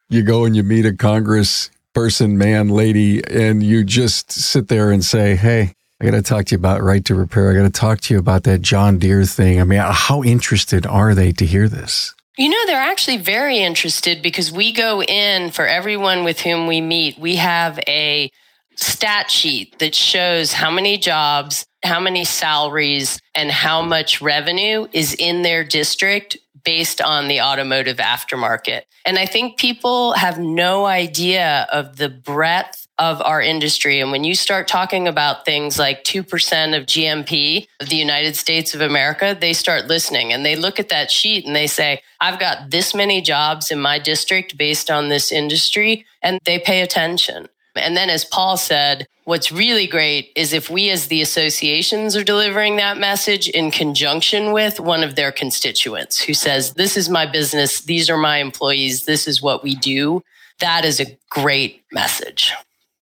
You 0.09 0.23
go 0.23 0.45
and 0.45 0.55
you 0.55 0.63
meet 0.63 0.85
a 0.85 0.93
Congress 0.93 1.69
person, 1.93 2.37
man, 2.37 2.69
lady, 2.69 3.25
and 3.25 3.61
you 3.63 3.83
just 3.83 4.31
sit 4.31 4.67
there 4.67 4.91
and 4.91 5.03
say, 5.03 5.35
Hey, 5.35 5.73
I 6.01 6.05
got 6.05 6.11
to 6.11 6.21
talk 6.21 6.45
to 6.45 6.55
you 6.55 6.57
about 6.57 6.83
right 6.83 7.03
to 7.05 7.15
repair. 7.15 7.51
I 7.51 7.53
got 7.53 7.63
to 7.63 7.69
talk 7.69 8.01
to 8.01 8.13
you 8.13 8.19
about 8.19 8.43
that 8.43 8.61
John 8.61 8.97
Deere 8.97 9.23
thing. 9.23 9.61
I 9.61 9.63
mean, 9.63 9.79
how 9.81 10.23
interested 10.23 10.85
are 10.85 11.15
they 11.15 11.31
to 11.33 11.45
hear 11.45 11.69
this? 11.69 12.13
You 12.37 12.49
know, 12.49 12.65
they're 12.65 12.81
actually 12.81 13.17
very 13.17 13.59
interested 13.59 14.21
because 14.21 14.51
we 14.51 14.73
go 14.73 15.01
in 15.01 15.51
for 15.51 15.65
everyone 15.65 16.25
with 16.25 16.41
whom 16.41 16.67
we 16.67 16.81
meet. 16.81 17.17
We 17.17 17.37
have 17.37 17.79
a 17.87 18.29
stat 18.75 19.31
sheet 19.31 19.79
that 19.79 19.95
shows 19.95 20.51
how 20.51 20.69
many 20.69 20.97
jobs, 20.97 21.65
how 21.81 22.01
many 22.01 22.25
salaries, 22.25 23.21
and 23.33 23.49
how 23.49 23.81
much 23.81 24.21
revenue 24.21 24.87
is 24.91 25.13
in 25.13 25.43
their 25.43 25.63
district 25.63 26.35
based 26.65 26.99
on 26.99 27.29
the 27.29 27.39
automotive 27.39 27.97
aftermarket. 27.97 28.81
And 29.05 29.17
I 29.17 29.25
think 29.25 29.57
people 29.57 30.11
have 30.13 30.39
no 30.39 30.85
idea 30.85 31.67
of 31.71 31.95
the 31.95 32.09
breadth 32.09 32.84
of 32.97 33.21
our 33.21 33.41
industry. 33.41 33.99
And 33.99 34.11
when 34.11 34.23
you 34.23 34.35
start 34.35 34.67
talking 34.67 35.07
about 35.07 35.45
things 35.45 35.77
like 35.77 36.03
2% 36.03 36.77
of 36.77 36.85
GMP 36.85 37.67
of 37.79 37.89
the 37.89 37.95
United 37.95 38.35
States 38.35 38.73
of 38.73 38.81
America, 38.81 39.37
they 39.39 39.53
start 39.53 39.87
listening 39.87 40.31
and 40.31 40.45
they 40.45 40.55
look 40.55 40.79
at 40.79 40.89
that 40.89 41.11
sheet 41.11 41.45
and 41.45 41.55
they 41.55 41.67
say, 41.67 42.01
I've 42.21 42.39
got 42.39 42.71
this 42.71 42.95
many 42.95 43.21
jobs 43.21 43.69
in 43.71 43.79
my 43.81 43.99
district 43.99 44.57
based 44.57 44.89
on 44.89 45.09
this 45.09 45.31
industry, 45.31 46.05
and 46.21 46.39
they 46.45 46.59
pay 46.59 46.81
attention. 46.81 47.49
And 47.75 47.97
then, 47.97 48.09
as 48.09 48.23
Paul 48.23 48.55
said, 48.55 49.05
what's 49.25 49.51
really 49.51 49.85
great 49.85 50.31
is 50.35 50.53
if 50.53 50.69
we 50.69 50.89
as 50.89 51.07
the 51.07 51.21
associations 51.21 52.15
are 52.15 52.23
delivering 52.23 52.77
that 52.77 52.97
message 52.97 53.49
in 53.49 53.69
conjunction 53.69 54.53
with 54.53 54.79
one 54.79 55.03
of 55.03 55.15
their 55.15 55.31
constituents 55.31 56.21
who 56.21 56.33
says, 56.33 56.73
This 56.73 56.95
is 56.95 57.09
my 57.09 57.25
business, 57.25 57.81
these 57.81 58.09
are 58.09 58.17
my 58.17 58.37
employees, 58.37 59.05
this 59.05 59.27
is 59.27 59.41
what 59.41 59.61
we 59.61 59.75
do. 59.75 60.23
That 60.59 60.85
is 60.85 61.01
a 61.01 61.17
great 61.29 61.83
message. 61.91 62.53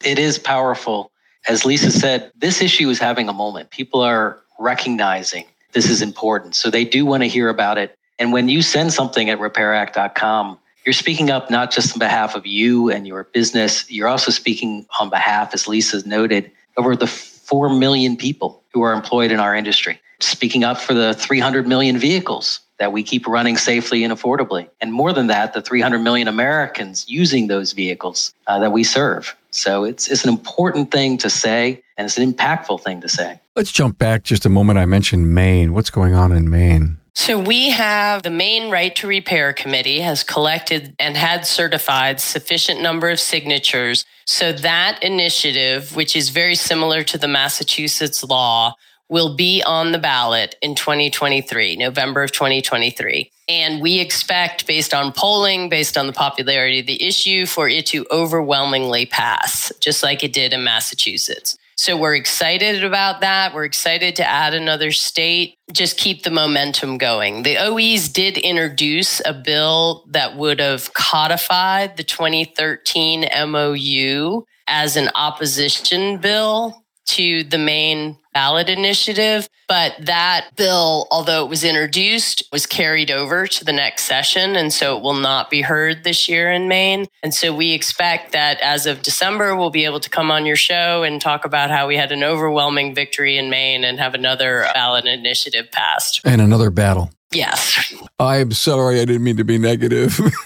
It 0.04 0.20
is 0.20 0.38
powerful. 0.38 1.12
As 1.48 1.66
Lisa 1.66 1.92
said, 1.92 2.32
this 2.36 2.62
issue 2.62 2.90
is 2.90 3.00
having 3.00 3.30
a 3.30 3.34
moment. 3.34 3.70
People 3.70 4.02
are 4.02 4.40
recognizing 4.60 5.46
this 5.74 5.90
is 5.90 6.02
important. 6.02 6.56
So 6.56 6.70
they 6.70 6.86
do 6.86 7.06
want 7.06 7.24
to 7.24 7.30
hear 7.30 7.50
about 7.50 7.78
it. 7.78 7.98
And 8.20 8.32
when 8.32 8.48
you 8.48 8.62
send 8.62 8.94
something 8.94 9.30
at 9.30 9.40
repairact.com, 9.40 10.60
you're 10.86 10.94
speaking 10.94 11.30
up 11.30 11.50
not 11.50 11.72
just 11.72 11.94
on 11.94 12.00
behalf 12.00 12.36
of 12.36 12.46
you 12.46 12.90
and 12.90 13.08
your 13.08 13.24
business, 13.26 13.90
you're 13.90 14.08
also 14.08 14.32
speaking 14.32 14.86
on 15.00 15.10
behalf, 15.10 15.54
as 15.54 15.68
Lisa 15.68 16.08
noted, 16.08 16.52
over 16.78 16.96
the 16.96 17.08
4 17.08 17.70
million 17.70 18.18
people 18.18 18.62
who 18.74 18.82
are 18.82 18.94
employed 18.94 19.32
in 19.32 19.40
our 19.40 19.56
industry, 19.56 20.00
speaking 20.20 20.64
up 20.64 20.78
for 20.80 20.94
the 20.94 21.14
300 21.14 21.68
million 21.68 21.98
vehicles 21.98 22.60
that 22.84 22.92
we 22.92 23.02
keep 23.02 23.26
running 23.26 23.56
safely 23.56 24.04
and 24.04 24.12
affordably. 24.12 24.68
And 24.82 24.92
more 24.92 25.14
than 25.14 25.28
that, 25.28 25.54
the 25.54 25.62
300 25.62 26.00
million 26.00 26.28
Americans 26.28 27.06
using 27.08 27.48
those 27.48 27.72
vehicles 27.72 28.34
uh, 28.48 28.60
that 28.60 28.74
we 28.74 28.84
serve. 28.84 29.38
So 29.52 29.86
it's, 29.86 30.10
it's 30.10 30.26
an 30.26 30.30
important 30.30 30.92
thing 30.92 31.18
to 31.20 31.30
say, 31.30 31.82
and 31.96 32.04
it's 32.04 32.18
an 32.18 32.30
impactful 32.34 32.82
thing 32.82 33.00
to 33.00 33.08
say. 33.08 33.40
Let's 33.56 33.72
jump 33.72 33.98
back 33.98 34.24
just 34.24 34.46
a 34.46 34.50
moment. 34.50 34.80
I 34.80 34.86
mentioned 34.86 35.34
Maine. 35.34 35.72
What's 35.74 35.92
going 35.92 36.14
on 36.14 36.34
in 36.34 36.50
Maine? 36.50 36.98
So 37.16 37.40
we 37.40 37.70
have 37.70 38.24
the 38.24 38.30
Maine 38.30 38.70
Right 38.70 38.94
to 38.98 39.08
Repair 39.08 39.54
Committee 39.54 40.02
has 40.02 40.22
collected 40.26 40.94
and 41.00 41.16
had 41.16 41.46
certified 41.46 42.20
sufficient 42.20 42.82
number 42.82 43.10
of 43.10 43.18
signatures. 43.18 44.04
So 44.26 44.52
that 44.52 45.02
initiative, 45.02 45.96
which 45.96 46.18
is 46.18 46.32
very 46.32 46.56
similar 46.56 47.02
to 47.04 47.18
the 47.18 47.30
Massachusetts 47.30 48.26
law, 48.26 48.76
will 49.14 49.36
be 49.36 49.62
on 49.64 49.92
the 49.92 50.00
ballot 50.00 50.56
in 50.64 50.74
2023, 50.74 51.76
November 51.76 52.24
of 52.24 52.32
2023. 52.32 53.30
And 53.48 53.80
we 53.80 54.00
expect, 54.00 54.66
based 54.66 54.92
on 54.92 55.12
polling, 55.12 55.70
based 55.70 56.00
on 56.00 56.08
the 56.08 56.14
popularity 56.14 56.80
of 56.80 56.88
the 56.88 57.04
issue, 57.06 57.46
for 57.46 57.70
it 57.70 57.86
to 57.88 58.08
overwhelmingly 58.10 59.06
pass, 59.06 59.72
just 59.80 60.02
like 60.02 60.24
it 60.24 60.34
did 60.34 60.52
in 60.52 60.64
Massachusetts. 60.64 61.56
So 61.76 61.96
we're 61.96 62.16
excited 62.16 62.84
about 62.84 63.22
that. 63.22 63.54
We're 63.54 63.66
excited 63.66 64.16
to 64.16 64.28
add 64.28 64.56
another 64.56 64.92
state, 64.92 65.60
just 65.72 66.00
keep 66.00 66.24
the 66.24 66.32
momentum 66.32 66.98
going. 66.98 67.44
The 67.44 67.58
OEs 67.58 68.10
did 68.10 68.40
introduce 68.40 69.22
a 69.26 69.34
bill 69.34 70.06
that 70.10 70.38
would 70.38 70.60
have 70.60 70.92
codified 70.96 71.98
the 71.98 72.04
2013 72.04 73.28
MOU 73.48 74.44
as 74.66 74.98
an 74.98 75.10
opposition 75.14 76.18
bill 76.18 76.84
to 77.06 77.44
the 77.44 77.60
Maine 77.60 78.18
ballot 78.34 78.70
initiative. 78.70 79.48
But 79.68 79.96
that 80.00 80.50
bill, 80.56 81.08
although 81.10 81.46
it 81.46 81.50
was 81.50 81.64
introduced, 81.64 82.44
was 82.52 82.66
carried 82.66 83.10
over 83.10 83.48
to 83.48 83.66
the 83.66 83.72
next 83.72 84.04
session. 84.04 84.56
And 84.56 84.74
so 84.74 84.98
it 84.98 85.04
will 85.04 85.14
not 85.14 85.50
be 85.50 85.62
heard 85.62 86.04
this 86.04 86.28
year 86.28 86.52
in 86.52 86.68
Maine. 86.68 87.08
And 87.24 87.34
so 87.34 87.56
we 87.56 87.72
expect 87.72 88.34
that 88.34 88.60
as 88.62 88.86
of 88.86 89.02
December, 89.02 89.56
we'll 89.56 89.70
be 89.70 89.86
able 89.86 90.00
to 90.02 90.10
come 90.10 90.32
on 90.32 90.46
your 90.46 90.56
show 90.56 91.04
and 91.04 91.22
talk 91.22 91.46
about 91.46 91.72
how 91.72 91.88
we 91.88 91.96
had 91.96 92.12
an 92.12 92.24
overwhelming 92.24 92.94
victory 92.94 93.38
in 93.38 93.50
Maine 93.50 93.84
and 93.84 94.00
have 94.00 94.14
another 94.14 94.68
ballot 94.74 95.06
initiative 95.06 95.72
passed. 95.72 96.22
And 96.26 96.42
another 96.42 96.70
battle. 96.70 97.12
Yes. 97.34 97.94
I'm 98.20 98.52
sorry, 98.52 99.02
I 99.02 99.06
didn't 99.06 99.24
mean 99.24 99.38
to 99.38 99.44
be 99.44 99.58
negative. 99.58 100.20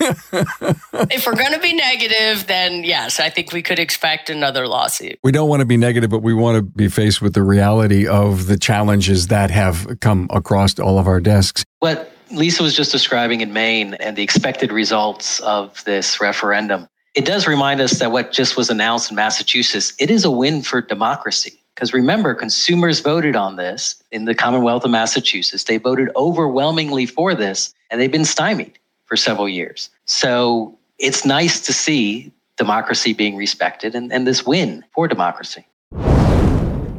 if 1.11 1.25
we're 1.25 1.35
going 1.35 1.53
to 1.53 1.59
be 1.59 1.73
negative, 1.73 2.47
then 2.47 2.83
yes, 2.83 3.19
I 3.19 3.29
think 3.29 3.51
we 3.51 3.61
could 3.61 3.79
expect 3.79 4.29
another 4.29 4.67
lawsuit. 4.67 5.19
We 5.23 5.31
don't 5.31 5.49
want 5.49 5.59
to 5.61 5.65
be 5.65 5.77
negative, 5.77 6.09
but 6.09 6.19
we 6.23 6.33
want 6.33 6.57
to 6.57 6.61
be 6.61 6.87
faced 6.87 7.21
with 7.21 7.33
the 7.33 7.43
reality 7.43 8.07
of 8.07 8.47
the 8.47 8.57
challenges 8.57 9.27
that 9.27 9.51
have 9.51 9.99
come 9.99 10.27
across 10.31 10.79
all 10.79 10.99
of 10.99 11.07
our 11.07 11.19
desks. 11.19 11.63
What 11.79 12.11
Lisa 12.31 12.63
was 12.63 12.75
just 12.75 12.91
describing 12.91 13.41
in 13.41 13.53
Maine 13.53 13.93
and 13.95 14.15
the 14.15 14.23
expected 14.23 14.71
results 14.71 15.39
of 15.41 15.83
this 15.85 16.19
referendum, 16.19 16.87
it 17.15 17.25
does 17.25 17.47
remind 17.47 17.81
us 17.81 17.99
that 17.99 18.11
what 18.11 18.31
just 18.31 18.57
was 18.57 18.69
announced 18.69 19.09
in 19.09 19.15
Massachusetts, 19.15 19.93
it 19.99 20.11
is 20.11 20.23
a 20.25 20.31
win 20.31 20.61
for 20.61 20.81
democracy. 20.81 21.56
Because 21.77 21.93
remember, 21.93 22.33
consumers 22.33 23.01
voted 23.01 23.35
on 23.35 23.55
this 23.55 24.01
in 24.11 24.25
the 24.25 24.33
Commonwealth 24.33 24.83
of 24.83 24.89
Massachusetts. 24.89 25.65
They 25.65 25.77
voted 25.77 26.09
overwhelmingly 26.15 27.05
for 27.05 27.35
this, 27.35 27.71
and 27.91 28.01
they've 28.01 28.11
been 28.11 28.25
stymied 28.25 28.79
for 29.05 29.15
several 29.15 29.47
years. 29.47 29.91
So 30.05 30.75
it's 30.97 31.23
nice 31.23 31.61
to 31.67 31.73
see 31.73 32.31
democracy 32.57 33.13
being 33.13 33.35
respected 33.35 33.93
and, 33.93 34.11
and 34.11 34.25
this 34.25 34.43
win 34.43 34.83
for 34.91 35.07
democracy. 35.07 35.67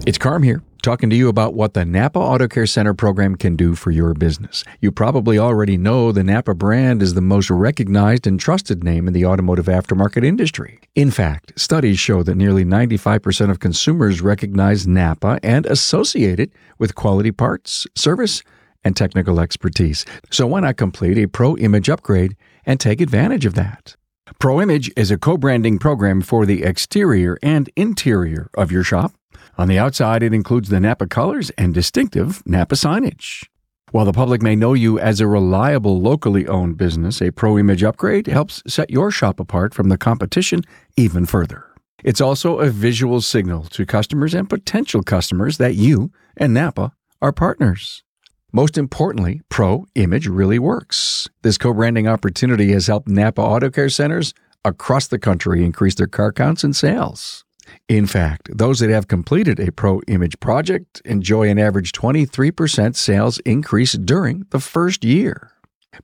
It's 0.09 0.17
Carm 0.17 0.43
here, 0.43 0.63
talking 0.83 1.11
to 1.11 1.17
you 1.17 1.29
about 1.29 1.53
what 1.53 1.75
the 1.75 1.85
Napa 1.85 2.19
Auto 2.19 2.49
Care 2.49 2.65
Center 2.65 2.95
program 2.95 3.35
can 3.35 3.57
do 3.57 3.75
for 3.75 3.91
your 3.91 4.15
business. 4.15 4.65
You 4.81 4.91
probably 4.91 5.39
already 5.39 5.77
know 5.77 6.13
the 6.13 6.25
Napa 6.25 6.55
brand 6.55 7.03
is 7.03 7.13
the 7.13 7.21
most 7.21 7.51
recognized 7.51 8.27
and 8.27 8.41
trusted 8.41 8.83
name 8.83 9.07
in 9.07 9.13
the 9.13 9.27
automotive 9.27 9.67
aftermarket 9.67 10.25
industry. 10.25 10.81
In 10.95 11.11
fact, 11.11 11.61
studies 11.61 11.99
show 11.99 12.23
that 12.23 12.37
nearly 12.37 12.65
95% 12.65 13.51
of 13.51 13.61
consumers 13.61 14.23
recognize 14.23 14.89
Napa 14.89 15.41
and 15.43 15.67
associate 15.67 16.41
it 16.41 16.53
with 16.79 16.95
quality 16.95 17.31
parts, 17.31 17.87
service, 17.95 18.43
and 18.83 18.97
technical 18.97 19.39
expertise. 19.39 20.07
So 20.31 20.47
why 20.47 20.61
not 20.61 20.79
complete 20.79 21.19
a 21.19 21.29
Pro 21.29 21.55
Image 21.59 21.91
upgrade 21.91 22.35
and 22.65 22.81
take 22.81 23.03
advantage 23.03 23.45
of 23.45 23.53
that? 23.57 23.95
Pro 24.39 24.59
Image 24.59 24.91
is 24.97 25.11
a 25.11 25.19
co 25.19 25.37
branding 25.37 25.79
program 25.79 26.23
for 26.23 26.47
the 26.47 26.63
exterior 26.63 27.37
and 27.43 27.69
interior 27.77 28.49
of 28.55 28.73
your 28.73 28.83
shop 28.83 29.13
on 29.59 29.69
the 29.69 29.79
outside, 29.79 30.23
it 30.23 30.33
includes 30.33 30.69
the 30.69 30.79
Napa 30.79 31.07
colors 31.07 31.51
and 31.59 31.75
distinctive 31.75 32.47
Napa 32.47 32.77
signage. 32.77 33.45
While 33.91 34.05
the 34.05 34.13
public 34.13 34.41
may 34.41 34.55
know 34.55 34.75
you 34.75 34.99
as 34.99 35.21
a 35.21 35.27
reliable, 35.27 36.01
locally 36.01 36.47
owned 36.47 36.77
business, 36.77 37.21
a 37.21 37.33
Pro 37.33 37.59
Image 37.59 37.83
upgrade 37.83 38.27
helps 38.27 38.63
set 38.67 38.91
your 38.91 39.11
shop 39.11 39.41
apart 39.41 39.75
from 39.75 39.89
the 39.89 39.99
competition 39.99 40.63
even 40.97 41.27
further. 41.27 41.65
It's 42.05 42.21
also 42.21 42.59
a 42.59 42.71
visual 42.71 43.21
signal 43.21 43.65
to 43.65 43.85
customers 43.85 44.35
and 44.35 44.49
potential 44.49 45.03
customers 45.03 45.59
that 45.59 45.75
you 45.75 46.13
and 46.37 46.55
Napa 46.55 46.93
are 47.21 47.33
partners. 47.33 48.05
Most 48.53 48.79
importantly, 48.79 49.41
Pro 49.49 49.87
Image 49.95 50.29
really 50.29 50.59
works. 50.59 51.29
This 51.43 51.59
co 51.59 51.73
branding 51.73 52.07
opportunity 52.07 52.73
has 52.73 52.87
helped 52.87 53.09
Napa 53.09 53.41
Auto 53.41 53.71
Care 53.71 53.89
Centers 53.89 54.35
across 54.65 55.09
the 55.09 55.19
country 55.19 55.65
increase 55.65 55.95
their 55.97 56.07
car 56.07 56.31
counts 56.31 56.63
and 56.63 56.77
sales. 56.77 57.45
In 57.89 58.07
fact, 58.07 58.51
those 58.55 58.81
that 58.81 58.91
have 58.91 59.09
completed 59.09 59.59
a 59.59 59.73
Pro 59.73 60.03
Image 60.09 60.39
project 60.41 61.01
enjoy 61.07 61.49
an 61.49 61.59
average 61.59 61.93
23% 61.93 62.95
sales 62.95 63.39
increase 63.41 63.95
during 63.95 64.45
the 64.51 64.61
first 64.61 65.05
year. 65.05 65.53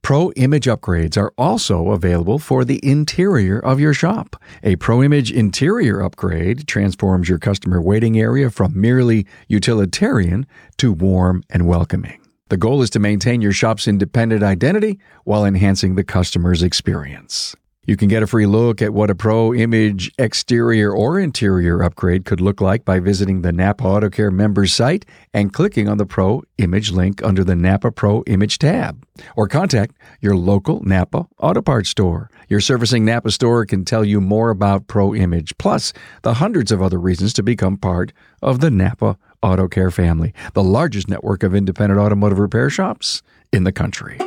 Pro 0.00 0.32
Image 0.32 0.64
upgrades 0.64 1.18
are 1.18 1.34
also 1.36 1.90
available 1.90 2.38
for 2.38 2.64
the 2.64 2.80
interior 2.82 3.58
of 3.58 3.80
your 3.80 3.92
shop. 3.92 4.42
A 4.62 4.76
Pro 4.76 5.02
Image 5.02 5.30
interior 5.30 6.00
upgrade 6.00 6.66
transforms 6.66 7.28
your 7.28 7.38
customer 7.38 7.82
waiting 7.82 8.18
area 8.18 8.48
from 8.48 8.80
merely 8.80 9.26
utilitarian 9.48 10.46
to 10.78 10.90
warm 10.90 11.44
and 11.50 11.66
welcoming. 11.66 12.18
The 12.48 12.56
goal 12.56 12.80
is 12.80 12.90
to 12.90 12.98
maintain 12.98 13.42
your 13.42 13.52
shop's 13.52 13.86
independent 13.86 14.42
identity 14.42 14.98
while 15.24 15.44
enhancing 15.44 15.96
the 15.96 16.04
customer's 16.04 16.62
experience. 16.62 17.54
You 17.86 17.98
can 17.98 18.08
get 18.08 18.22
a 18.22 18.26
free 18.26 18.46
look 18.46 18.80
at 18.80 18.94
what 18.94 19.10
a 19.10 19.14
Pro 19.14 19.52
Image 19.52 20.10
exterior 20.18 20.90
or 20.90 21.20
interior 21.20 21.82
upgrade 21.82 22.24
could 22.24 22.40
look 22.40 22.62
like 22.62 22.82
by 22.82 22.98
visiting 22.98 23.42
the 23.42 23.52
Napa 23.52 23.84
Auto 23.84 24.08
Care 24.08 24.30
members 24.30 24.72
site 24.72 25.04
and 25.34 25.52
clicking 25.52 25.86
on 25.86 25.98
the 25.98 26.06
Pro 26.06 26.42
Image 26.56 26.92
link 26.92 27.22
under 27.22 27.44
the 27.44 27.54
Napa 27.54 27.90
Pro 27.90 28.22
Image 28.22 28.58
tab. 28.58 29.04
Or 29.36 29.48
contact 29.48 29.96
your 30.22 30.34
local 30.34 30.82
Napa 30.82 31.26
Auto 31.38 31.60
Parts 31.60 31.90
store. 31.90 32.30
Your 32.48 32.60
servicing 32.60 33.04
Napa 33.04 33.30
store 33.30 33.66
can 33.66 33.84
tell 33.84 34.04
you 34.04 34.18
more 34.18 34.48
about 34.48 34.86
Pro 34.86 35.14
Image, 35.14 35.56
plus 35.58 35.92
the 36.22 36.34
hundreds 36.34 36.72
of 36.72 36.80
other 36.80 36.98
reasons 36.98 37.34
to 37.34 37.42
become 37.42 37.76
part 37.76 38.14
of 38.40 38.60
the 38.60 38.70
Napa 38.70 39.18
Auto 39.42 39.68
Care 39.68 39.90
family, 39.90 40.32
the 40.54 40.62
largest 40.62 41.08
network 41.08 41.42
of 41.42 41.54
independent 41.54 42.00
automotive 42.00 42.38
repair 42.38 42.70
shops 42.70 43.22
in 43.52 43.64
the 43.64 43.72
country. 43.72 44.18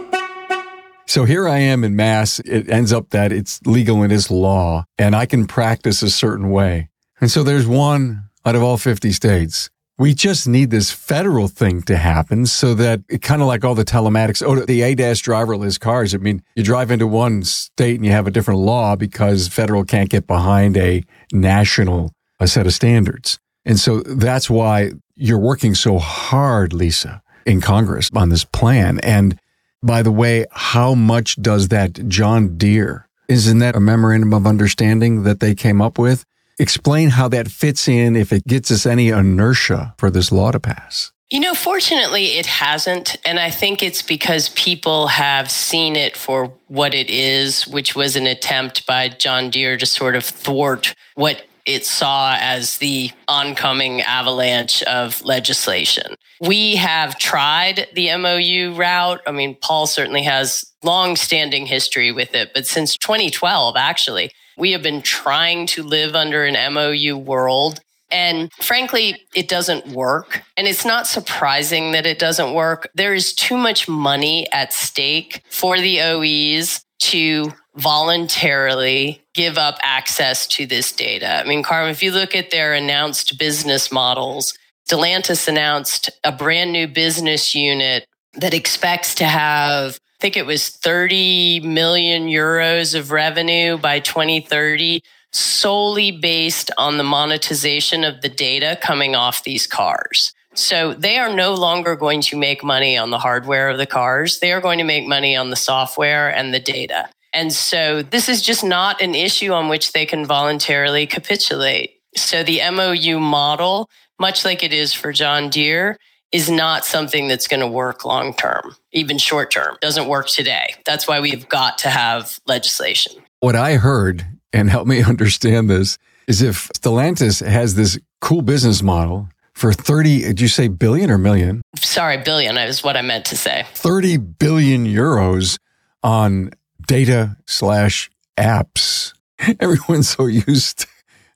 So 1.07 1.23
here 1.23 1.47
I 1.47 1.59
am 1.59 1.83
in 1.85 1.95
Mass. 1.95 2.39
It 2.41 2.69
ends 2.69 2.91
up 2.91 3.11
that 3.11 3.31
it's 3.31 3.65
legal 3.65 4.01
and 4.01 4.11
it's 4.11 4.29
law, 4.29 4.85
and 4.97 5.15
I 5.15 5.25
can 5.25 5.47
practice 5.47 6.03
a 6.03 6.09
certain 6.09 6.49
way. 6.49 6.89
And 7.21 7.31
so 7.31 7.43
there's 7.43 7.65
one 7.65 8.29
out 8.45 8.55
of 8.55 8.61
all 8.61 8.77
50 8.77 9.11
states. 9.13 9.69
We 9.97 10.13
just 10.13 10.47
need 10.47 10.69
this 10.69 10.91
federal 10.91 11.47
thing 11.47 11.81
to 11.83 11.97
happen 11.97 12.45
so 12.45 12.75
that 12.75 13.01
it 13.09 13.21
kind 13.23 13.41
of 13.41 13.47
like 13.47 13.63
all 13.63 13.73
the 13.73 13.85
telematics, 13.85 14.43
oh, 14.45 14.63
the 14.63 14.81
ADAS 14.81 15.23
driverless 15.23 15.79
cars. 15.79 16.13
I 16.13 16.17
mean, 16.17 16.43
you 16.55 16.63
drive 16.63 16.91
into 16.91 17.07
one 17.07 17.41
state 17.43 17.95
and 17.95 18.05
you 18.05 18.11
have 18.11 18.27
a 18.27 18.31
different 18.31 18.59
law 18.59 18.95
because 18.95 19.47
federal 19.47 19.83
can't 19.83 20.09
get 20.09 20.27
behind 20.27 20.77
a 20.77 21.03
national 21.31 22.11
a 22.39 22.47
set 22.47 22.67
of 22.67 22.73
standards. 22.73 23.39
And 23.65 23.79
so 23.79 24.01
that's 24.01 24.49
why 24.49 24.91
you're 25.15 25.39
working 25.39 25.73
so 25.73 25.97
hard, 25.97 26.73
Lisa, 26.73 27.21
in 27.45 27.61
Congress 27.61 28.09
on 28.15 28.29
this 28.29 28.45
plan. 28.45 28.99
And 28.99 29.39
by 29.81 30.01
the 30.01 30.11
way, 30.11 30.45
how 30.51 30.93
much 30.93 31.35
does 31.41 31.69
that 31.69 32.07
John 32.07 32.57
Deere, 32.57 33.07
isn't 33.27 33.59
that 33.59 33.75
a 33.75 33.79
memorandum 33.79 34.33
of 34.33 34.47
understanding 34.47 35.23
that 35.23 35.39
they 35.39 35.53
came 35.55 35.81
up 35.81 35.97
with? 35.97 36.23
Explain 36.59 37.11
how 37.11 37.27
that 37.27 37.49
fits 37.49 37.87
in 37.87 38.15
if 38.15 38.33
it 38.33 38.45
gets 38.47 38.71
us 38.71 38.85
any 38.85 39.09
inertia 39.09 39.93
for 39.97 40.09
this 40.09 40.31
law 40.31 40.51
to 40.51 40.59
pass. 40.59 41.11
You 41.29 41.41
know, 41.41 41.53
fortunately, 41.53 42.37
it 42.37 42.45
hasn't. 42.45 43.17
And 43.25 43.37
I 43.37 43.49
think 43.51 43.83
it's 43.83 44.01
because 44.01 44.49
people 44.49 45.07
have 45.07 45.51
seen 45.51 45.97
it 45.97 46.15
for 46.15 46.53
what 46.67 46.95
it 46.95 47.09
is, 47.09 47.67
which 47.67 47.95
was 47.95 48.15
an 48.15 48.25
attempt 48.25 48.87
by 48.87 49.09
John 49.09 49.49
Deere 49.49 49.77
to 49.77 49.85
sort 49.85 50.15
of 50.15 50.23
thwart 50.23 50.95
what 51.15 51.45
it 51.67 51.85
saw 51.85 52.35
as 52.39 52.77
the 52.77 53.11
oncoming 53.27 54.01
avalanche 54.01 54.81
of 54.83 55.23
legislation. 55.23 56.15
We 56.39 56.77
have 56.77 57.19
tried 57.19 57.87
the 57.93 58.15
MOU 58.17 58.73
route. 58.73 59.21
I 59.27 59.31
mean, 59.31 59.55
Paul 59.61 59.85
certainly 59.85 60.23
has 60.23 60.65
long 60.81 61.15
standing 61.15 61.65
history 61.65 62.11
with 62.11 62.33
it, 62.33 62.51
but 62.53 62.65
since 62.65 62.97
2012, 62.97 63.75
actually, 63.75 64.31
we 64.57 64.71
have 64.71 64.81
been 64.81 65.01
trying 65.01 65.67
to 65.67 65.83
live 65.83 66.15
under 66.15 66.45
an 66.45 66.73
MOU 66.73 67.17
world. 67.17 67.81
And 68.09 68.51
frankly, 68.53 69.21
it 69.35 69.49
doesn't 69.49 69.87
work. 69.87 70.43
And 70.55 70.65
it's 70.65 70.85
not 70.85 71.05
surprising 71.05 71.91
that 71.91 72.05
it 72.05 72.17
doesn't 72.17 72.53
work. 72.53 72.89
There 72.95 73.13
is 73.13 73.33
too 73.33 73.57
much 73.57 73.89
money 73.89 74.47
at 74.53 74.71
stake 74.71 75.43
for 75.49 75.77
the 75.77 76.01
OEs 76.01 76.85
to 76.99 77.51
voluntarily 77.75 79.21
give 79.37 79.57
up 79.57 79.77
access 79.83 80.47
to 80.47 80.65
this 80.65 80.91
data. 80.91 81.39
I 81.39 81.47
mean, 81.47 81.61
Carmen, 81.61 81.91
if 81.91 82.01
you 82.01 82.11
look 82.11 82.35
at 82.35 82.49
their 82.49 82.73
announced 82.73 83.37
business 83.37 83.91
models, 83.91 84.57
Stellantis 84.89 85.47
announced 85.47 86.09
a 86.23 86.31
brand 86.31 86.71
new 86.71 86.87
business 86.87 87.53
unit 87.53 88.07
that 88.33 88.55
expects 88.55 89.13
to 89.15 89.25
have, 89.25 89.93
I 89.93 90.17
think 90.19 90.37
it 90.37 90.47
was 90.47 90.69
30 90.69 91.59
million 91.59 92.27
euros 92.27 92.97
of 92.97 93.11
revenue 93.11 93.77
by 93.77 93.99
2030, 93.99 95.01
solely 95.31 96.11
based 96.11 96.71
on 96.79 96.97
the 96.97 97.03
monetization 97.03 98.03
of 98.03 98.21
the 98.21 98.29
data 98.29 98.75
coming 98.81 99.15
off 99.15 99.43
these 99.43 99.67
cars. 99.67 100.33
So 100.55 100.95
they 100.95 101.19
are 101.19 101.31
no 101.31 101.53
longer 101.53 101.95
going 101.95 102.21
to 102.21 102.37
make 102.37 102.63
money 102.63 102.97
on 102.97 103.11
the 103.11 103.19
hardware 103.19 103.69
of 103.69 103.77
the 103.77 103.85
cars. 103.85 104.39
They 104.39 104.51
are 104.51 104.61
going 104.61 104.79
to 104.79 104.83
make 104.83 105.05
money 105.05 105.35
on 105.35 105.51
the 105.51 105.55
software 105.55 106.33
and 106.33 106.51
the 106.51 106.59
data. 106.59 107.09
And 107.33 107.51
so 107.53 108.01
this 108.01 108.29
is 108.29 108.41
just 108.41 108.63
not 108.63 109.01
an 109.01 109.15
issue 109.15 109.51
on 109.51 109.67
which 109.67 109.93
they 109.93 110.05
can 110.05 110.25
voluntarily 110.25 111.07
capitulate. 111.07 112.01
So 112.15 112.43
the 112.43 112.61
MOU 112.71 113.19
model, 113.19 113.89
much 114.19 114.43
like 114.45 114.63
it 114.63 114.73
is 114.73 114.93
for 114.93 115.11
John 115.11 115.49
Deere, 115.49 115.97
is 116.31 116.49
not 116.49 116.85
something 116.85 117.27
that's 117.27 117.47
going 117.47 117.59
to 117.59 117.67
work 117.67 118.03
long 118.05 118.33
term, 118.33 118.75
even 118.91 119.17
short 119.17 119.51
term. 119.51 119.77
Doesn't 119.81 120.07
work 120.07 120.27
today. 120.27 120.75
That's 120.85 121.07
why 121.07 121.19
we've 121.19 121.47
got 121.47 121.77
to 121.79 121.89
have 121.89 122.39
legislation. 122.45 123.21
What 123.39 123.55
I 123.55 123.75
heard, 123.75 124.25
and 124.51 124.69
help 124.69 124.87
me 124.87 125.03
understand 125.03 125.69
this, 125.69 125.97
is 126.27 126.41
if 126.41 126.69
Stellantis 126.69 127.45
has 127.45 127.75
this 127.75 127.97
cool 128.19 128.41
business 128.41 128.83
model 128.83 129.29
for 129.53 129.71
30, 129.71 130.21
did 130.21 130.41
you 130.41 130.47
say 130.47 130.67
billion 130.67 131.09
or 131.09 131.17
million? 131.17 131.61
Sorry, 131.77 132.17
billion 132.17 132.57
is 132.57 132.83
what 132.83 132.97
I 132.97 133.01
meant 133.01 133.25
to 133.25 133.37
say. 133.37 133.65
30 133.73 134.17
billion 134.17 134.85
euros 134.85 135.57
on 136.03 136.51
data 136.87 137.37
slash 137.45 138.09
apps. 138.37 139.13
Everyone's 139.59 140.09
so 140.09 140.25
used. 140.25 140.79
To, 140.79 140.87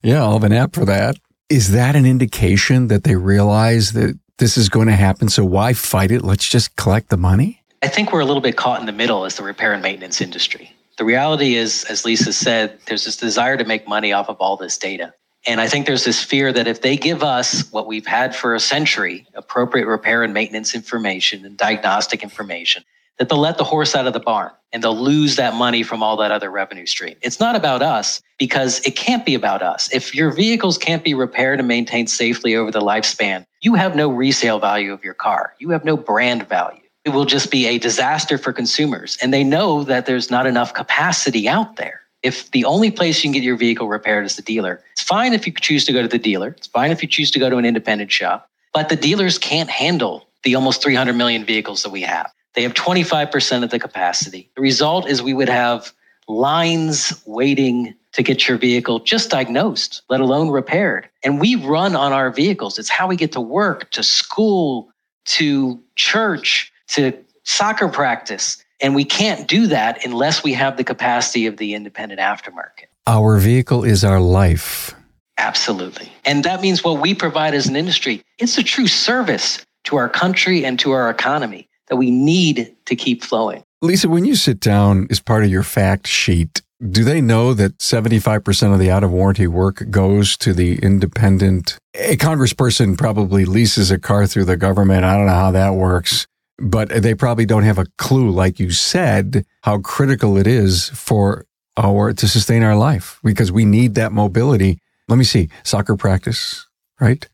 yeah, 0.01 0.23
I'll 0.23 0.33
have 0.33 0.43
an 0.43 0.53
app 0.53 0.73
for 0.73 0.85
that. 0.85 1.17
Is 1.49 1.71
that 1.71 1.95
an 1.95 2.05
indication 2.05 2.87
that 2.87 3.03
they 3.03 3.15
realize 3.15 3.91
that 3.91 4.17
this 4.37 4.57
is 4.57 4.69
going 4.69 4.87
to 4.87 4.95
happen? 4.95 5.29
So 5.29 5.45
why 5.45 5.73
fight 5.73 6.11
it? 6.11 6.23
Let's 6.23 6.47
just 6.47 6.75
collect 6.77 7.09
the 7.09 7.17
money. 7.17 7.61
I 7.83 7.87
think 7.87 8.11
we're 8.11 8.21
a 8.21 8.25
little 8.25 8.41
bit 8.41 8.57
caught 8.57 8.79
in 8.79 8.85
the 8.85 8.91
middle 8.91 9.25
as 9.25 9.35
the 9.35 9.43
repair 9.43 9.73
and 9.73 9.81
maintenance 9.83 10.21
industry. 10.21 10.73
The 10.97 11.05
reality 11.05 11.55
is, 11.55 11.83
as 11.85 12.05
Lisa 12.05 12.31
said, 12.31 12.79
there's 12.85 13.05
this 13.05 13.17
desire 13.17 13.57
to 13.57 13.65
make 13.65 13.87
money 13.87 14.13
off 14.13 14.29
of 14.29 14.37
all 14.37 14.55
this 14.55 14.77
data. 14.77 15.13
And 15.47 15.59
I 15.59 15.67
think 15.67 15.87
there's 15.87 16.03
this 16.03 16.23
fear 16.23 16.53
that 16.53 16.67
if 16.67 16.81
they 16.81 16.95
give 16.95 17.23
us 17.23 17.71
what 17.71 17.87
we've 17.87 18.05
had 18.05 18.35
for 18.35 18.53
a 18.53 18.59
century 18.59 19.25
appropriate 19.33 19.87
repair 19.87 20.21
and 20.21 20.33
maintenance 20.33 20.75
information 20.75 21.43
and 21.43 21.57
diagnostic 21.57 22.21
information 22.21 22.83
that 23.21 23.29
they'll 23.29 23.37
let 23.37 23.59
the 23.59 23.63
horse 23.63 23.93
out 23.93 24.07
of 24.07 24.13
the 24.13 24.19
barn 24.19 24.49
and 24.73 24.83
they'll 24.83 24.97
lose 24.97 25.35
that 25.35 25.53
money 25.53 25.83
from 25.83 26.01
all 26.01 26.17
that 26.17 26.31
other 26.31 26.49
revenue 26.49 26.87
stream. 26.87 27.15
It's 27.21 27.39
not 27.39 27.55
about 27.55 27.83
us 27.83 28.19
because 28.39 28.79
it 28.79 28.95
can't 28.95 29.23
be 29.23 29.35
about 29.35 29.61
us. 29.61 29.93
If 29.93 30.15
your 30.15 30.31
vehicles 30.31 30.75
can't 30.75 31.03
be 31.03 31.13
repaired 31.13 31.59
and 31.59 31.67
maintained 31.67 32.09
safely 32.09 32.55
over 32.55 32.71
the 32.71 32.81
lifespan, 32.81 33.45
you 33.61 33.75
have 33.75 33.95
no 33.95 34.09
resale 34.09 34.57
value 34.57 34.91
of 34.91 35.03
your 35.03 35.13
car. 35.13 35.53
You 35.59 35.69
have 35.69 35.85
no 35.85 35.95
brand 35.95 36.49
value. 36.49 36.81
It 37.05 37.11
will 37.11 37.25
just 37.25 37.51
be 37.51 37.67
a 37.67 37.77
disaster 37.77 38.39
for 38.39 38.51
consumers. 38.51 39.19
And 39.21 39.31
they 39.31 39.43
know 39.43 39.83
that 39.83 40.07
there's 40.07 40.31
not 40.31 40.47
enough 40.47 40.73
capacity 40.73 41.47
out 41.47 41.75
there. 41.75 42.01
If 42.23 42.49
the 42.49 42.65
only 42.65 42.89
place 42.89 43.23
you 43.23 43.27
can 43.27 43.33
get 43.33 43.43
your 43.43 43.55
vehicle 43.55 43.87
repaired 43.87 44.25
is 44.25 44.35
the 44.35 44.41
dealer, 44.41 44.81
it's 44.93 45.03
fine 45.03 45.33
if 45.33 45.45
you 45.45 45.53
choose 45.53 45.85
to 45.85 45.93
go 45.93 46.01
to 46.01 46.07
the 46.07 46.17
dealer. 46.17 46.55
It's 46.57 46.65
fine 46.65 46.89
if 46.89 47.03
you 47.03 47.07
choose 47.07 47.29
to 47.31 47.39
go 47.39 47.51
to 47.51 47.57
an 47.57 47.65
independent 47.65 48.11
shop, 48.11 48.49
but 48.73 48.89
the 48.89 48.95
dealers 48.95 49.37
can't 49.37 49.69
handle 49.69 50.27
the 50.41 50.55
almost 50.55 50.81
300 50.81 51.13
million 51.13 51.45
vehicles 51.45 51.83
that 51.83 51.91
we 51.91 52.01
have. 52.01 52.31
They 52.53 52.63
have 52.63 52.73
25% 52.73 53.63
of 53.63 53.69
the 53.69 53.79
capacity. 53.79 54.49
The 54.55 54.61
result 54.61 55.07
is 55.07 55.21
we 55.21 55.33
would 55.33 55.49
have 55.49 55.93
lines 56.27 57.21
waiting 57.25 57.95
to 58.13 58.23
get 58.23 58.47
your 58.47 58.57
vehicle 58.57 58.99
just 58.99 59.29
diagnosed, 59.29 60.01
let 60.09 60.19
alone 60.19 60.49
repaired. 60.49 61.09
And 61.23 61.39
we 61.39 61.55
run 61.55 61.95
on 61.95 62.11
our 62.11 62.29
vehicles. 62.29 62.77
It's 62.77 62.89
how 62.89 63.07
we 63.07 63.15
get 63.15 63.31
to 63.33 63.41
work, 63.41 63.89
to 63.91 64.03
school, 64.03 64.91
to 65.25 65.81
church, 65.95 66.71
to 66.89 67.13
soccer 67.43 67.87
practice. 67.87 68.63
And 68.81 68.95
we 68.95 69.05
can't 69.05 69.47
do 69.47 69.67
that 69.67 70.03
unless 70.05 70.43
we 70.43 70.53
have 70.53 70.77
the 70.77 70.83
capacity 70.83 71.45
of 71.45 71.57
the 71.57 71.73
independent 71.73 72.19
aftermarket. 72.19 72.87
Our 73.07 73.37
vehicle 73.37 73.83
is 73.83 74.03
our 74.03 74.19
life. 74.19 74.93
Absolutely. 75.37 76.11
And 76.25 76.43
that 76.43 76.61
means 76.61 76.83
what 76.83 77.01
we 77.01 77.15
provide 77.15 77.53
as 77.53 77.67
an 77.67 77.75
industry, 77.75 78.23
it's 78.37 78.57
a 78.57 78.63
true 78.63 78.87
service 78.87 79.65
to 79.85 79.95
our 79.95 80.09
country 80.09 80.65
and 80.65 80.77
to 80.79 80.91
our 80.91 81.09
economy 81.09 81.67
that 81.91 81.97
we 81.97 82.09
need 82.09 82.73
to 82.85 82.95
keep 82.95 83.21
flowing. 83.21 83.63
Lisa, 83.81 84.07
when 84.07 84.23
you 84.23 84.33
sit 84.35 84.61
down 84.61 85.07
as 85.11 85.19
part 85.19 85.43
of 85.43 85.51
your 85.51 85.61
fact 85.61 86.07
sheet, 86.07 86.61
do 86.89 87.03
they 87.03 87.19
know 87.19 87.53
that 87.53 87.77
75% 87.79 88.73
of 88.73 88.79
the 88.79 88.89
out 88.89 89.03
of 89.03 89.11
warranty 89.11 89.45
work 89.45 89.83
goes 89.91 90.37
to 90.37 90.53
the 90.53 90.79
independent? 90.79 91.77
A 91.93 92.15
congressperson 92.15 92.97
probably 92.97 93.43
leases 93.43 93.91
a 93.91 93.99
car 93.99 94.25
through 94.25 94.45
the 94.45 94.55
government. 94.55 95.03
I 95.03 95.17
don't 95.17 95.25
know 95.25 95.33
how 95.33 95.51
that 95.51 95.75
works, 95.75 96.25
but 96.57 96.89
they 96.89 97.13
probably 97.13 97.45
don't 97.45 97.63
have 97.63 97.77
a 97.77 97.87
clue, 97.97 98.31
like 98.31 98.57
you 98.57 98.71
said, 98.71 99.45
how 99.63 99.79
critical 99.79 100.37
it 100.37 100.47
is 100.47 100.89
for 100.89 101.45
our 101.75 102.13
to 102.13 102.27
sustain 102.27 102.63
our 102.63 102.75
life 102.75 103.19
because 103.21 103.51
we 103.51 103.65
need 103.65 103.95
that 103.95 104.13
mobility. 104.13 104.79
Let 105.09 105.17
me 105.17 105.25
see 105.25 105.49
soccer 105.63 105.97
practice, 105.97 106.67
right? 107.01 107.27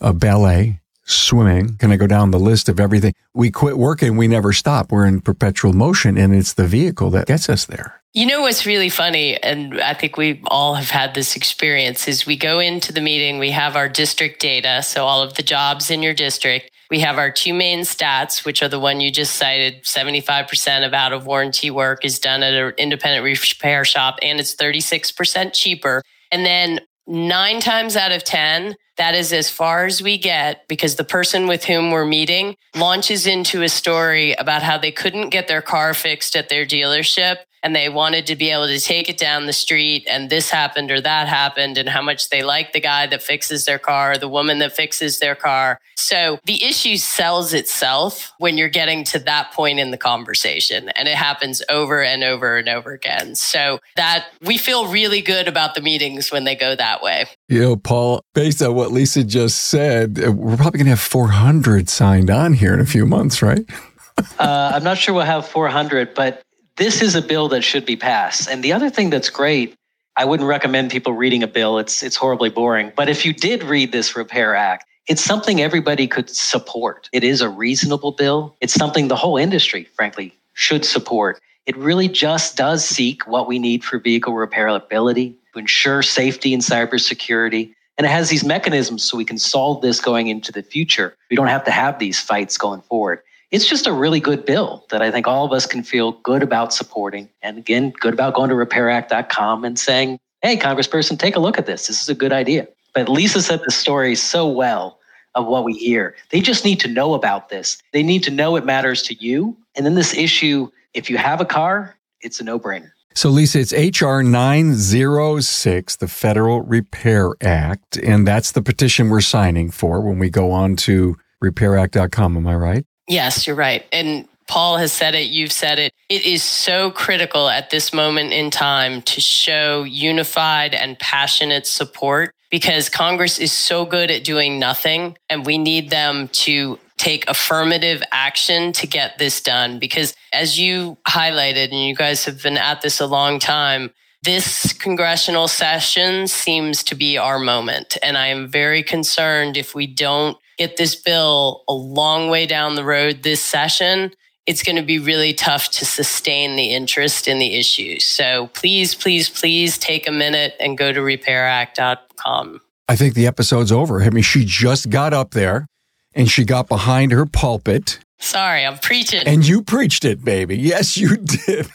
A 0.00 0.14
ballet, 0.14 0.80
swimming. 1.08 1.76
Can 1.78 1.90
I 1.90 1.96
go 1.96 2.06
down 2.06 2.30
the 2.30 2.38
list 2.38 2.68
of 2.68 2.78
everything? 2.78 3.14
We 3.34 3.50
quit 3.50 3.78
working. 3.78 4.16
We 4.16 4.28
never 4.28 4.52
stop. 4.52 4.92
We're 4.92 5.06
in 5.06 5.20
perpetual 5.20 5.72
motion 5.72 6.16
and 6.16 6.34
it's 6.34 6.52
the 6.52 6.66
vehicle 6.66 7.10
that 7.10 7.26
gets 7.26 7.48
us 7.48 7.64
there. 7.64 8.00
You 8.14 8.26
know 8.26 8.40
what's 8.40 8.64
really 8.64 8.88
funny, 8.88 9.36
and 9.42 9.80
I 9.82 9.92
think 9.92 10.16
we 10.16 10.40
all 10.46 10.74
have 10.74 10.88
had 10.90 11.14
this 11.14 11.36
experience, 11.36 12.08
is 12.08 12.26
we 12.26 12.36
go 12.36 12.58
into 12.58 12.90
the 12.90 13.02
meeting, 13.02 13.38
we 13.38 13.50
have 13.50 13.76
our 13.76 13.88
district 13.88 14.40
data, 14.40 14.82
so 14.82 15.04
all 15.04 15.22
of 15.22 15.34
the 15.34 15.42
jobs 15.42 15.90
in 15.90 16.02
your 16.02 16.14
district, 16.14 16.70
We 16.90 17.00
have 17.00 17.18
our 17.18 17.30
two 17.30 17.52
main 17.52 17.80
stats, 17.80 18.44
which 18.46 18.62
are 18.62 18.68
the 18.68 18.80
one 18.80 19.00
you 19.00 19.10
just 19.10 19.36
cited 19.36 19.84
75% 19.84 20.86
of 20.86 20.94
out 20.94 21.12
of 21.12 21.26
warranty 21.26 21.70
work 21.70 22.04
is 22.04 22.18
done 22.18 22.42
at 22.42 22.54
an 22.54 22.72
independent 22.78 23.24
repair 23.24 23.84
shop, 23.84 24.18
and 24.22 24.40
it's 24.40 24.54
36% 24.54 25.52
cheaper. 25.52 26.02
And 26.30 26.46
then 26.46 26.80
nine 27.06 27.60
times 27.60 27.94
out 27.94 28.12
of 28.12 28.24
10, 28.24 28.74
that 28.98 29.14
is 29.14 29.32
as 29.32 29.48
far 29.48 29.86
as 29.86 30.02
we 30.02 30.18
get 30.18 30.66
because 30.68 30.96
the 30.96 31.04
person 31.04 31.46
with 31.46 31.64
whom 31.64 31.90
we're 31.90 32.04
meeting 32.04 32.56
launches 32.74 33.26
into 33.26 33.62
a 33.62 33.68
story 33.68 34.34
about 34.34 34.62
how 34.62 34.76
they 34.76 34.92
couldn't 34.92 35.30
get 35.30 35.48
their 35.48 35.62
car 35.62 35.94
fixed 35.94 36.36
at 36.36 36.48
their 36.48 36.66
dealership 36.66 37.38
and 37.62 37.74
they 37.74 37.88
wanted 37.88 38.26
to 38.26 38.36
be 38.36 38.50
able 38.50 38.66
to 38.66 38.78
take 38.78 39.08
it 39.08 39.18
down 39.18 39.46
the 39.46 39.52
street 39.52 40.06
and 40.10 40.30
this 40.30 40.50
happened 40.50 40.90
or 40.90 41.00
that 41.00 41.28
happened 41.28 41.78
and 41.78 41.88
how 41.88 42.02
much 42.02 42.30
they 42.30 42.42
like 42.42 42.72
the 42.72 42.80
guy 42.80 43.06
that 43.06 43.22
fixes 43.22 43.64
their 43.64 43.78
car, 43.78 44.16
the 44.16 44.28
woman 44.28 44.58
that 44.58 44.74
fixes 44.74 45.18
their 45.18 45.34
car. 45.34 45.80
So 45.96 46.38
the 46.44 46.62
issue 46.64 46.96
sells 46.96 47.52
itself 47.52 48.32
when 48.38 48.56
you're 48.56 48.68
getting 48.68 49.04
to 49.04 49.18
that 49.20 49.52
point 49.52 49.78
in 49.78 49.90
the 49.90 49.96
conversation 49.96 50.88
and 50.90 51.08
it 51.08 51.16
happens 51.16 51.62
over 51.68 52.02
and 52.02 52.24
over 52.24 52.56
and 52.56 52.68
over 52.68 52.92
again. 52.92 53.34
So 53.34 53.80
that 53.96 54.26
we 54.42 54.58
feel 54.58 54.86
really 54.88 55.20
good 55.20 55.48
about 55.48 55.74
the 55.74 55.80
meetings 55.80 56.30
when 56.30 56.44
they 56.44 56.54
go 56.54 56.74
that 56.76 57.02
way. 57.02 57.26
You 57.48 57.60
know, 57.60 57.76
Paul, 57.76 58.22
based 58.34 58.62
on 58.62 58.74
what 58.74 58.92
Lisa 58.92 59.24
just 59.24 59.64
said, 59.64 60.20
uh, 60.24 60.32
we're 60.32 60.56
probably 60.56 60.78
going 60.78 60.86
to 60.86 60.90
have 60.90 61.00
400 61.00 61.88
signed 61.88 62.30
on 62.30 62.52
here 62.52 62.74
in 62.74 62.80
a 62.80 62.86
few 62.86 63.06
months, 63.06 63.42
right? 63.42 63.64
uh, 64.38 64.72
I'm 64.74 64.84
not 64.84 64.98
sure 64.98 65.14
we'll 65.14 65.24
have 65.24 65.46
400, 65.46 66.14
but 66.14 66.42
this 66.78 67.02
is 67.02 67.14
a 67.14 67.22
bill 67.22 67.48
that 67.48 67.62
should 67.62 67.84
be 67.84 67.96
passed. 67.96 68.48
And 68.48 68.62
the 68.62 68.72
other 68.72 68.88
thing 68.88 69.10
that's 69.10 69.28
great, 69.28 69.74
I 70.16 70.24
wouldn't 70.24 70.48
recommend 70.48 70.90
people 70.90 71.12
reading 71.12 71.42
a 71.42 71.46
bill. 71.46 71.78
It's 71.78 72.02
it's 72.02 72.16
horribly 72.16 72.50
boring. 72.50 72.92
But 72.96 73.08
if 73.08 73.26
you 73.26 73.32
did 73.32 73.62
read 73.62 73.92
this 73.92 74.16
Repair 74.16 74.54
Act, 74.54 74.84
it's 75.08 75.22
something 75.22 75.60
everybody 75.60 76.06
could 76.06 76.30
support. 76.30 77.08
It 77.12 77.24
is 77.24 77.40
a 77.40 77.48
reasonable 77.48 78.12
bill. 78.12 78.56
It's 78.60 78.74
something 78.74 79.08
the 79.08 79.16
whole 79.16 79.36
industry, 79.36 79.84
frankly, 79.94 80.34
should 80.54 80.84
support. 80.84 81.40
It 81.66 81.76
really 81.76 82.08
just 82.08 82.56
does 82.56 82.84
seek 82.84 83.26
what 83.26 83.46
we 83.46 83.58
need 83.58 83.84
for 83.84 83.98
vehicle 83.98 84.32
repairability, 84.32 85.34
to 85.52 85.58
ensure 85.58 86.02
safety 86.02 86.54
and 86.54 86.62
cybersecurity. 86.62 87.74
And 87.96 88.06
it 88.06 88.10
has 88.10 88.28
these 88.28 88.44
mechanisms 88.44 89.02
so 89.02 89.16
we 89.16 89.24
can 89.24 89.38
solve 89.38 89.82
this 89.82 90.00
going 90.00 90.28
into 90.28 90.52
the 90.52 90.62
future. 90.62 91.16
We 91.30 91.36
don't 91.36 91.48
have 91.48 91.64
to 91.64 91.70
have 91.70 91.98
these 91.98 92.20
fights 92.20 92.56
going 92.56 92.82
forward 92.82 93.20
it's 93.50 93.66
just 93.66 93.86
a 93.86 93.92
really 93.92 94.20
good 94.20 94.44
bill 94.44 94.84
that 94.90 95.00
I 95.00 95.10
think 95.10 95.26
all 95.26 95.44
of 95.44 95.52
us 95.52 95.66
can 95.66 95.82
feel 95.82 96.12
good 96.22 96.42
about 96.42 96.74
supporting. 96.74 97.28
And 97.42 97.58
again, 97.58 97.92
good 97.98 98.12
about 98.12 98.34
going 98.34 98.50
to 98.50 98.54
repairact.com 98.54 99.64
and 99.64 99.78
saying, 99.78 100.18
hey, 100.42 100.56
Congressperson, 100.56 101.18
take 101.18 101.36
a 101.36 101.40
look 101.40 101.58
at 101.58 101.66
this. 101.66 101.86
This 101.86 102.02
is 102.02 102.08
a 102.08 102.14
good 102.14 102.32
idea. 102.32 102.68
But 102.94 103.08
Lisa 103.08 103.40
said 103.40 103.60
the 103.64 103.70
story 103.70 104.14
so 104.14 104.46
well 104.48 104.98
of 105.34 105.46
what 105.46 105.64
we 105.64 105.72
hear. 105.74 106.16
They 106.30 106.40
just 106.40 106.64
need 106.64 106.80
to 106.80 106.88
know 106.88 107.14
about 107.14 107.48
this. 107.48 107.78
They 107.92 108.02
need 108.02 108.22
to 108.24 108.30
know 108.30 108.56
it 108.56 108.64
matters 108.64 109.02
to 109.04 109.14
you. 109.14 109.56
And 109.76 109.86
then 109.86 109.94
this 109.94 110.14
issue, 110.14 110.70
if 110.94 111.08
you 111.08 111.16
have 111.16 111.40
a 111.40 111.44
car, 111.44 111.96
it's 112.20 112.40
a 112.40 112.44
no 112.44 112.58
brainer. 112.58 112.90
So, 113.14 113.30
Lisa, 113.30 113.58
it's 113.58 113.72
H.R. 113.72 114.22
906, 114.22 115.96
the 115.96 116.06
Federal 116.06 116.62
Repair 116.62 117.32
Act, 117.40 117.96
and 117.96 118.26
that's 118.26 118.52
the 118.52 118.62
petition 118.62 119.08
we're 119.08 119.22
signing 119.22 119.70
for 119.70 120.00
when 120.00 120.20
we 120.20 120.30
go 120.30 120.52
on 120.52 120.76
to 120.76 121.16
repairact.com. 121.42 122.36
Am 122.36 122.46
I 122.46 122.54
right? 122.54 122.84
Yes, 123.08 123.46
you're 123.46 123.56
right. 123.56 123.84
And 123.92 124.28
Paul 124.46 124.78
has 124.78 124.92
said 124.92 125.14
it, 125.14 125.28
you've 125.28 125.52
said 125.52 125.78
it. 125.78 125.92
It 126.08 126.24
is 126.24 126.42
so 126.42 126.90
critical 126.90 127.48
at 127.48 127.70
this 127.70 127.92
moment 127.92 128.32
in 128.32 128.50
time 128.50 129.02
to 129.02 129.20
show 129.20 129.82
unified 129.84 130.74
and 130.74 130.98
passionate 130.98 131.66
support 131.66 132.34
because 132.50 132.88
Congress 132.88 133.38
is 133.38 133.52
so 133.52 133.84
good 133.84 134.10
at 134.10 134.24
doing 134.24 134.58
nothing 134.58 135.16
and 135.28 135.44
we 135.44 135.58
need 135.58 135.90
them 135.90 136.28
to 136.28 136.78
take 136.96 137.28
affirmative 137.28 138.02
action 138.10 138.72
to 138.72 138.86
get 138.86 139.18
this 139.18 139.40
done 139.40 139.78
because 139.78 140.14
as 140.32 140.58
you 140.58 140.98
highlighted 141.06 141.70
and 141.70 141.84
you 141.84 141.94
guys 141.94 142.24
have 142.24 142.42
been 142.42 142.56
at 142.58 142.82
this 142.82 143.00
a 143.00 143.06
long 143.06 143.38
time 143.38 143.90
this 144.24 144.72
congressional 144.72 145.46
session 145.46 146.26
seems 146.26 146.82
to 146.82 146.96
be 146.96 147.16
our 147.16 147.38
moment 147.38 147.96
and 148.02 148.18
i 148.18 148.26
am 148.26 148.48
very 148.48 148.82
concerned 148.82 149.56
if 149.56 149.76
we 149.76 149.86
don't 149.86 150.36
get 150.58 150.76
this 150.76 150.94
bill 150.94 151.64
a 151.68 151.72
long 151.72 152.28
way 152.28 152.46
down 152.46 152.74
the 152.74 152.84
road 152.84 153.22
this 153.22 153.42
session, 153.42 154.12
it's 154.46 154.62
going 154.62 154.76
to 154.76 154.82
be 154.82 154.98
really 154.98 155.32
tough 155.32 155.70
to 155.70 155.84
sustain 155.84 156.56
the 156.56 156.74
interest 156.74 157.28
in 157.28 157.38
the 157.38 157.54
issue. 157.54 158.00
So 158.00 158.48
please, 158.54 158.94
please, 158.94 159.28
please 159.28 159.78
take 159.78 160.08
a 160.08 160.12
minute 160.12 160.54
and 160.58 160.76
go 160.76 160.92
to 160.92 161.00
repairact.com. 161.00 162.60
I 162.88 162.96
think 162.96 163.14
the 163.14 163.26
episode's 163.26 163.70
over. 163.70 164.02
I 164.02 164.10
mean, 164.10 164.22
she 164.24 164.44
just 164.46 164.88
got 164.88 165.12
up 165.12 165.32
there 165.32 165.66
and 166.14 166.30
she 166.30 166.44
got 166.44 166.68
behind 166.68 167.12
her 167.12 167.26
pulpit. 167.26 168.00
Sorry, 168.18 168.64
I'm 168.64 168.78
preaching. 168.78 169.22
And 169.26 169.46
you 169.46 169.62
preached 169.62 170.04
it, 170.04 170.24
baby. 170.24 170.56
Yes, 170.56 170.96
you 170.96 171.16
did. 171.18 171.68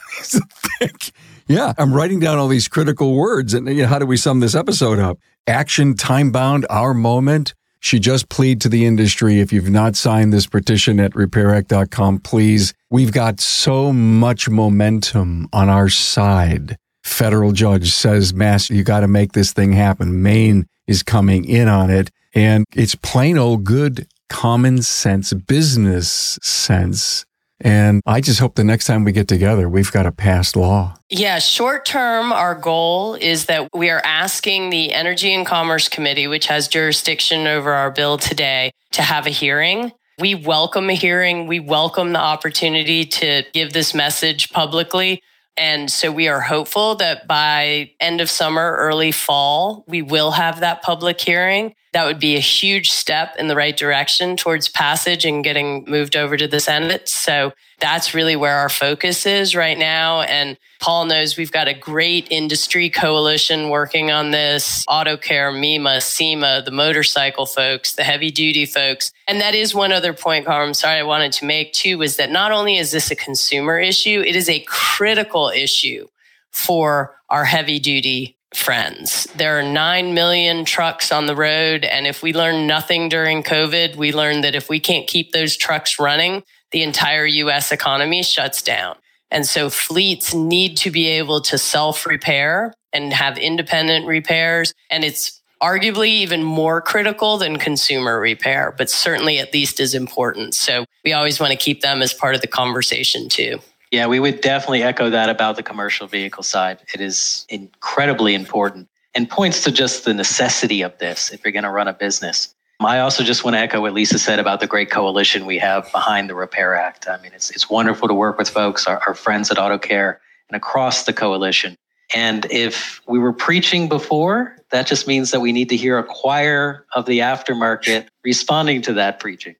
yeah, 1.47 1.73
I'm 1.77 1.93
writing 1.93 2.19
down 2.19 2.39
all 2.39 2.47
these 2.47 2.67
critical 2.67 3.15
words. 3.15 3.53
And 3.53 3.67
you 3.67 3.83
know, 3.83 3.87
how 3.87 3.99
do 3.99 4.05
we 4.05 4.17
sum 4.17 4.39
this 4.39 4.55
episode 4.55 4.99
up? 4.99 5.19
Action, 5.47 5.95
time 5.95 6.31
bound, 6.31 6.65
our 6.69 6.93
moment. 6.93 7.53
She 7.83 7.99
just 7.99 8.29
plead 8.29 8.61
to 8.61 8.69
the 8.69 8.85
industry. 8.85 9.41
If 9.41 9.51
you've 9.51 9.69
not 9.69 9.97
signed 9.97 10.31
this 10.31 10.47
petition 10.47 11.01
at 11.01 11.11
repairact.com, 11.11 12.19
please. 12.19 12.73
We've 12.89 13.11
got 13.11 13.41
so 13.41 13.91
much 13.91 14.47
momentum 14.47 15.49
on 15.51 15.67
our 15.67 15.89
side. 15.89 16.77
Federal 17.03 17.51
judge 17.51 17.91
says, 17.91 18.33
Mass, 18.33 18.69
you 18.69 18.85
got 18.85 19.01
to 19.01 19.09
make 19.09 19.33
this 19.33 19.51
thing 19.51 19.73
happen. 19.73 20.23
Maine 20.23 20.65
is 20.87 21.03
coming 21.03 21.43
in 21.43 21.67
on 21.67 21.89
it. 21.89 22.09
And 22.33 22.63
it's 22.73 22.95
plain 22.95 23.37
old 23.37 23.65
good 23.65 24.07
common 24.29 24.81
sense, 24.81 25.33
business 25.33 26.39
sense 26.41 27.25
and 27.63 28.01
I 28.05 28.21
just 28.21 28.39
hope 28.39 28.55
the 28.55 28.63
next 28.63 28.85
time 28.85 29.03
we 29.03 29.11
get 29.11 29.27
together, 29.27 29.69
we've 29.69 29.91
got 29.91 30.05
a 30.05 30.11
passed 30.11 30.55
law. 30.55 30.95
Yeah, 31.09 31.39
short 31.39 31.85
term, 31.85 32.31
our 32.31 32.55
goal 32.55 33.15
is 33.15 33.45
that 33.45 33.69
we 33.73 33.89
are 33.89 34.01
asking 34.03 34.69
the 34.69 34.93
Energy 34.93 35.33
and 35.33 35.45
Commerce 35.45 35.87
Committee, 35.87 36.27
which 36.27 36.47
has 36.47 36.67
jurisdiction 36.67 37.47
over 37.47 37.71
our 37.71 37.89
bill 37.89 38.17
today, 38.17 38.71
to 38.91 39.01
have 39.01 39.25
a 39.25 39.31
hearing. 39.31 39.91
We 40.19 40.35
welcome 40.35 40.89
a 40.89 40.93
hearing. 40.93 41.47
We 41.47 41.59
welcome 41.59 42.13
the 42.13 42.19
opportunity 42.19 43.05
to 43.05 43.43
give 43.53 43.73
this 43.73 43.93
message 43.93 44.51
publicly. 44.51 45.23
And 45.55 45.89
so 45.89 46.11
we 46.11 46.27
are 46.27 46.41
hopeful 46.41 46.95
that 46.95 47.27
by 47.27 47.91
end 47.99 48.21
of 48.21 48.29
summer, 48.29 48.75
early 48.77 49.11
fall, 49.11 49.85
we 49.87 50.01
will 50.01 50.31
have 50.31 50.59
that 50.59 50.81
public 50.81 51.21
hearing. 51.21 51.75
That 51.93 52.05
would 52.05 52.19
be 52.19 52.35
a 52.35 52.39
huge 52.39 52.91
step 52.91 53.35
in 53.37 53.47
the 53.47 53.55
right 53.55 53.77
direction 53.77 54.35
towards 54.35 54.67
passage 54.67 55.25
and 55.25 55.43
getting 55.43 55.85
moved 55.87 56.15
over 56.15 56.35
to 56.35 56.47
the 56.47 56.59
Senate. 56.59 57.07
So 57.07 57.53
that's 57.79 58.13
really 58.13 58.35
where 58.35 58.55
our 58.55 58.69
focus 58.69 59.25
is 59.25 59.55
right 59.55 59.77
now. 59.77 60.21
And 60.21 60.57
Paul 60.79 61.05
knows 61.05 61.37
we've 61.37 61.51
got 61.51 61.67
a 61.67 61.73
great 61.73 62.27
industry 62.31 62.89
coalition 62.89 63.69
working 63.69 64.11
on 64.11 64.31
this 64.31 64.83
Auto 64.87 65.17
Care, 65.17 65.51
MEMA, 65.51 66.01
SEMA, 66.01 66.63
the 66.65 66.71
motorcycle 66.71 67.45
folks, 67.45 67.93
the 67.93 68.03
heavy 68.03 68.31
duty 68.31 68.65
folks. 68.65 69.11
And 69.27 69.39
that 69.39 69.53
is 69.53 69.75
one 69.75 69.91
other 69.91 70.13
point, 70.13 70.45
Carl, 70.45 70.67
I'm 70.67 70.73
sorry 70.73 70.99
I 70.99 71.03
wanted 71.03 71.31
to 71.33 71.45
make 71.45 71.73
too, 71.73 71.99
was 71.99 72.17
that 72.17 72.31
not 72.31 72.51
only 72.51 72.77
is 72.77 72.91
this 72.91 73.11
a 73.11 73.15
consumer 73.15 73.79
issue, 73.79 74.23
it 74.25 74.35
is 74.35 74.49
a 74.49 74.61
critical 74.61 75.49
issue 75.49 76.07
for 76.51 77.15
our 77.29 77.45
heavy 77.45 77.79
duty 77.79 78.37
friends. 78.55 79.25
There 79.35 79.57
are 79.57 79.63
9 79.63 80.13
million 80.13 80.65
trucks 80.65 81.11
on 81.11 81.25
the 81.25 81.35
road. 81.35 81.83
And 81.83 82.07
if 82.07 82.21
we 82.21 82.33
learn 82.33 82.67
nothing 82.67 83.09
during 83.09 83.43
COVID, 83.43 83.95
we 83.95 84.13
learned 84.13 84.43
that 84.43 84.55
if 84.55 84.69
we 84.69 84.79
can't 84.79 85.07
keep 85.07 85.31
those 85.31 85.57
trucks 85.57 85.99
running, 85.99 86.43
the 86.71 86.83
entire 86.83 87.25
US 87.25 87.71
economy 87.71 88.23
shuts 88.23 88.61
down. 88.61 88.95
And 89.31 89.45
so 89.45 89.69
fleets 89.69 90.33
need 90.33 90.77
to 90.77 90.91
be 90.91 91.07
able 91.07 91.41
to 91.41 91.57
self 91.57 92.05
repair 92.05 92.73
and 92.93 93.11
have 93.11 93.37
independent 93.37 94.05
repairs. 94.05 94.73
And 94.89 95.03
it's 95.03 95.41
arguably 95.61 96.09
even 96.09 96.43
more 96.43 96.81
critical 96.81 97.37
than 97.37 97.57
consumer 97.57 98.19
repair, 98.19 98.73
but 98.77 98.89
certainly 98.89 99.39
at 99.39 99.53
least 99.53 99.79
as 99.79 99.95
important. 99.95 100.53
So 100.53 100.85
we 101.03 101.13
always 101.13 101.39
want 101.39 101.51
to 101.51 101.57
keep 101.57 101.81
them 101.81 102.01
as 102.01 102.13
part 102.13 102.35
of 102.35 102.41
the 102.41 102.47
conversation 102.47 103.29
too. 103.29 103.59
Yeah, 103.93 104.07
we 104.07 104.19
would 104.19 104.41
definitely 104.41 104.81
echo 104.81 105.11
that 105.11 105.29
about 105.29 105.55
the 105.55 105.61
commercial 105.61 106.07
vehicle 106.07 106.41
side. 106.41 106.79
It 106.95 106.99
is 106.99 107.45
incredibly 107.47 108.33
important 108.33 108.89
and 109.13 109.29
points 109.29 109.63
to 109.65 109.71
just 109.71 110.03
the 110.03 110.15
necessity 110.15 110.81
of 110.81 110.97
this 110.97 111.31
if 111.31 111.45
you're 111.45 111.51
going 111.51 111.61
to 111.61 111.69
run 111.69 111.87
a 111.87 111.93
business. 111.93 112.55
I 112.79 112.97
also 113.01 113.23
just 113.23 113.43
want 113.43 113.55
to 113.55 113.59
echo 113.59 113.81
what 113.81 113.93
Lisa 113.93 114.17
said 114.17 114.39
about 114.39 114.61
the 114.61 114.65
great 114.65 114.89
coalition 114.89 115.45
we 115.45 115.59
have 115.59 115.91
behind 115.91 116.27
the 116.27 116.33
Repair 116.33 116.73
Act. 116.73 117.07
I 117.07 117.21
mean, 117.21 117.33
it's, 117.35 117.51
it's 117.51 117.69
wonderful 117.69 118.07
to 118.07 118.15
work 118.15 118.39
with 118.39 118.49
folks, 118.49 118.87
our, 118.87 118.99
our 119.05 119.13
friends 119.13 119.51
at 119.51 119.59
Auto 119.59 119.77
Care, 119.77 120.19
and 120.49 120.55
across 120.55 121.03
the 121.03 121.13
coalition. 121.13 121.77
And 122.15 122.47
if 122.49 122.99
we 123.07 123.19
were 123.19 123.31
preaching 123.31 123.87
before, 123.87 124.57
that 124.71 124.87
just 124.87 125.07
means 125.07 125.29
that 125.29 125.39
we 125.39 125.51
need 125.51 125.69
to 125.69 125.77
hear 125.77 125.99
a 125.99 126.03
choir 126.03 126.87
of 126.95 127.05
the 127.05 127.19
aftermarket 127.19 128.07
responding 128.25 128.81
to 128.81 128.93
that 128.93 129.19
preaching. 129.19 129.55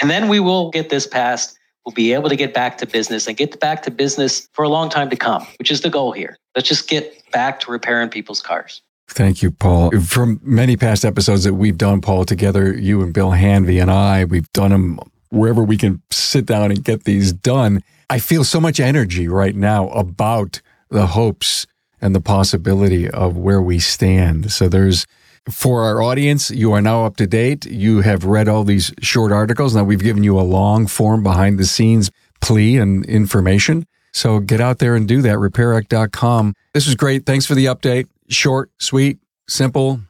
And 0.00 0.08
then 0.08 0.30
we 0.30 0.40
will 0.40 0.70
get 0.70 0.88
this 0.88 1.06
passed 1.06 1.58
will 1.84 1.92
be 1.92 2.12
able 2.12 2.28
to 2.28 2.36
get 2.36 2.54
back 2.54 2.78
to 2.78 2.86
business 2.86 3.26
and 3.26 3.36
get 3.36 3.58
back 3.60 3.82
to 3.82 3.90
business 3.90 4.48
for 4.52 4.64
a 4.64 4.68
long 4.68 4.88
time 4.88 5.10
to 5.10 5.16
come, 5.16 5.46
which 5.58 5.70
is 5.70 5.82
the 5.82 5.90
goal 5.90 6.12
here. 6.12 6.38
Let's 6.56 6.68
just 6.68 6.88
get 6.88 7.22
back 7.30 7.60
to 7.60 7.70
repairing 7.70 8.08
people's 8.08 8.40
cars. 8.40 8.82
Thank 9.08 9.42
you, 9.42 9.50
Paul. 9.50 9.90
From 10.00 10.40
many 10.42 10.76
past 10.76 11.04
episodes 11.04 11.44
that 11.44 11.54
we've 11.54 11.76
done, 11.76 12.00
Paul, 12.00 12.24
together, 12.24 12.72
you 12.72 13.02
and 13.02 13.12
Bill 13.12 13.30
Hanvey 13.30 13.80
and 13.80 13.90
I, 13.90 14.24
we've 14.24 14.50
done 14.52 14.70
them 14.70 14.98
wherever 15.28 15.62
we 15.62 15.76
can 15.76 16.00
sit 16.10 16.46
down 16.46 16.70
and 16.70 16.82
get 16.82 17.04
these 17.04 17.32
done. 17.32 17.82
I 18.08 18.18
feel 18.18 18.44
so 18.44 18.60
much 18.60 18.80
energy 18.80 19.28
right 19.28 19.54
now 19.54 19.88
about 19.88 20.62
the 20.88 21.08
hopes 21.08 21.66
and 22.00 22.14
the 22.14 22.20
possibility 22.20 23.10
of 23.10 23.36
where 23.36 23.60
we 23.60 23.78
stand. 23.78 24.52
So 24.52 24.68
there's, 24.68 25.06
for 25.50 25.82
our 25.82 26.02
audience, 26.02 26.50
you 26.50 26.72
are 26.72 26.80
now 26.80 27.04
up 27.04 27.16
to 27.16 27.26
date. 27.26 27.66
You 27.66 28.00
have 28.00 28.24
read 28.24 28.48
all 28.48 28.64
these 28.64 28.92
short 29.00 29.32
articles. 29.32 29.74
Now 29.74 29.84
we've 29.84 30.02
given 30.02 30.24
you 30.24 30.38
a 30.38 30.42
long 30.42 30.86
form 30.86 31.22
behind 31.22 31.58
the 31.58 31.66
scenes 31.66 32.10
plea 32.40 32.78
and 32.78 33.04
information. 33.06 33.86
So 34.12 34.38
get 34.38 34.60
out 34.60 34.78
there 34.78 34.94
and 34.94 35.08
do 35.08 35.22
that. 35.22 35.36
RepairAct.com. 35.36 36.54
This 36.72 36.86
was 36.86 36.94
great. 36.94 37.26
Thanks 37.26 37.46
for 37.46 37.54
the 37.54 37.66
update. 37.66 38.06
Short, 38.28 38.70
sweet, 38.78 39.18
simple, 39.48 40.00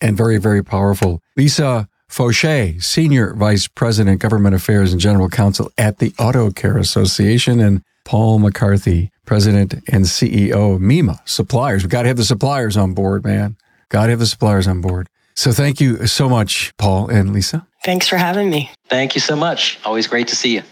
and 0.00 0.16
very, 0.16 0.38
very 0.38 0.62
powerful. 0.62 1.20
Lisa 1.36 1.88
Foshee, 2.10 2.82
Senior 2.82 3.34
Vice 3.34 3.68
President, 3.68 4.20
Government 4.20 4.54
Affairs 4.54 4.92
and 4.92 5.00
General 5.00 5.28
Counsel 5.28 5.70
at 5.78 5.98
the 5.98 6.12
Auto 6.18 6.50
Care 6.50 6.78
Association, 6.78 7.60
and 7.60 7.82
Paul 8.04 8.38
McCarthy, 8.38 9.10
President 9.24 9.74
and 9.88 10.04
CEO 10.04 10.74
of 10.74 10.80
MEMA 10.80 11.26
Suppliers. 11.26 11.82
We've 11.82 11.90
got 11.90 12.02
to 12.02 12.08
have 12.08 12.18
the 12.18 12.24
suppliers 12.24 12.76
on 12.76 12.92
board, 12.92 13.24
man. 13.24 13.56
Got 13.94 14.06
to 14.06 14.10
have 14.10 14.18
the 14.18 14.26
suppliers 14.26 14.66
on 14.66 14.80
board. 14.80 15.08
So 15.36 15.52
thank 15.52 15.80
you 15.80 16.08
so 16.08 16.28
much, 16.28 16.76
Paul 16.78 17.06
and 17.06 17.32
Lisa. 17.32 17.64
Thanks 17.84 18.08
for 18.08 18.16
having 18.16 18.50
me. 18.50 18.72
Thank 18.88 19.14
you 19.14 19.20
so 19.20 19.36
much. 19.36 19.78
Always 19.84 20.08
great 20.08 20.26
to 20.26 20.34
see 20.34 20.56
you. 20.56 20.62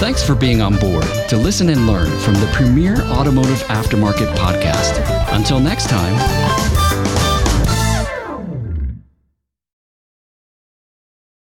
Thanks 0.00 0.24
for 0.24 0.34
being 0.34 0.62
on 0.62 0.78
board 0.78 1.04
to 1.28 1.36
listen 1.36 1.68
and 1.68 1.86
learn 1.86 2.08
from 2.20 2.32
the 2.36 2.48
premier 2.54 2.96
automotive 3.02 3.58
aftermarket 3.64 4.34
podcast. 4.36 5.04
Until 5.36 5.60
next 5.60 5.90
time, 5.90 6.14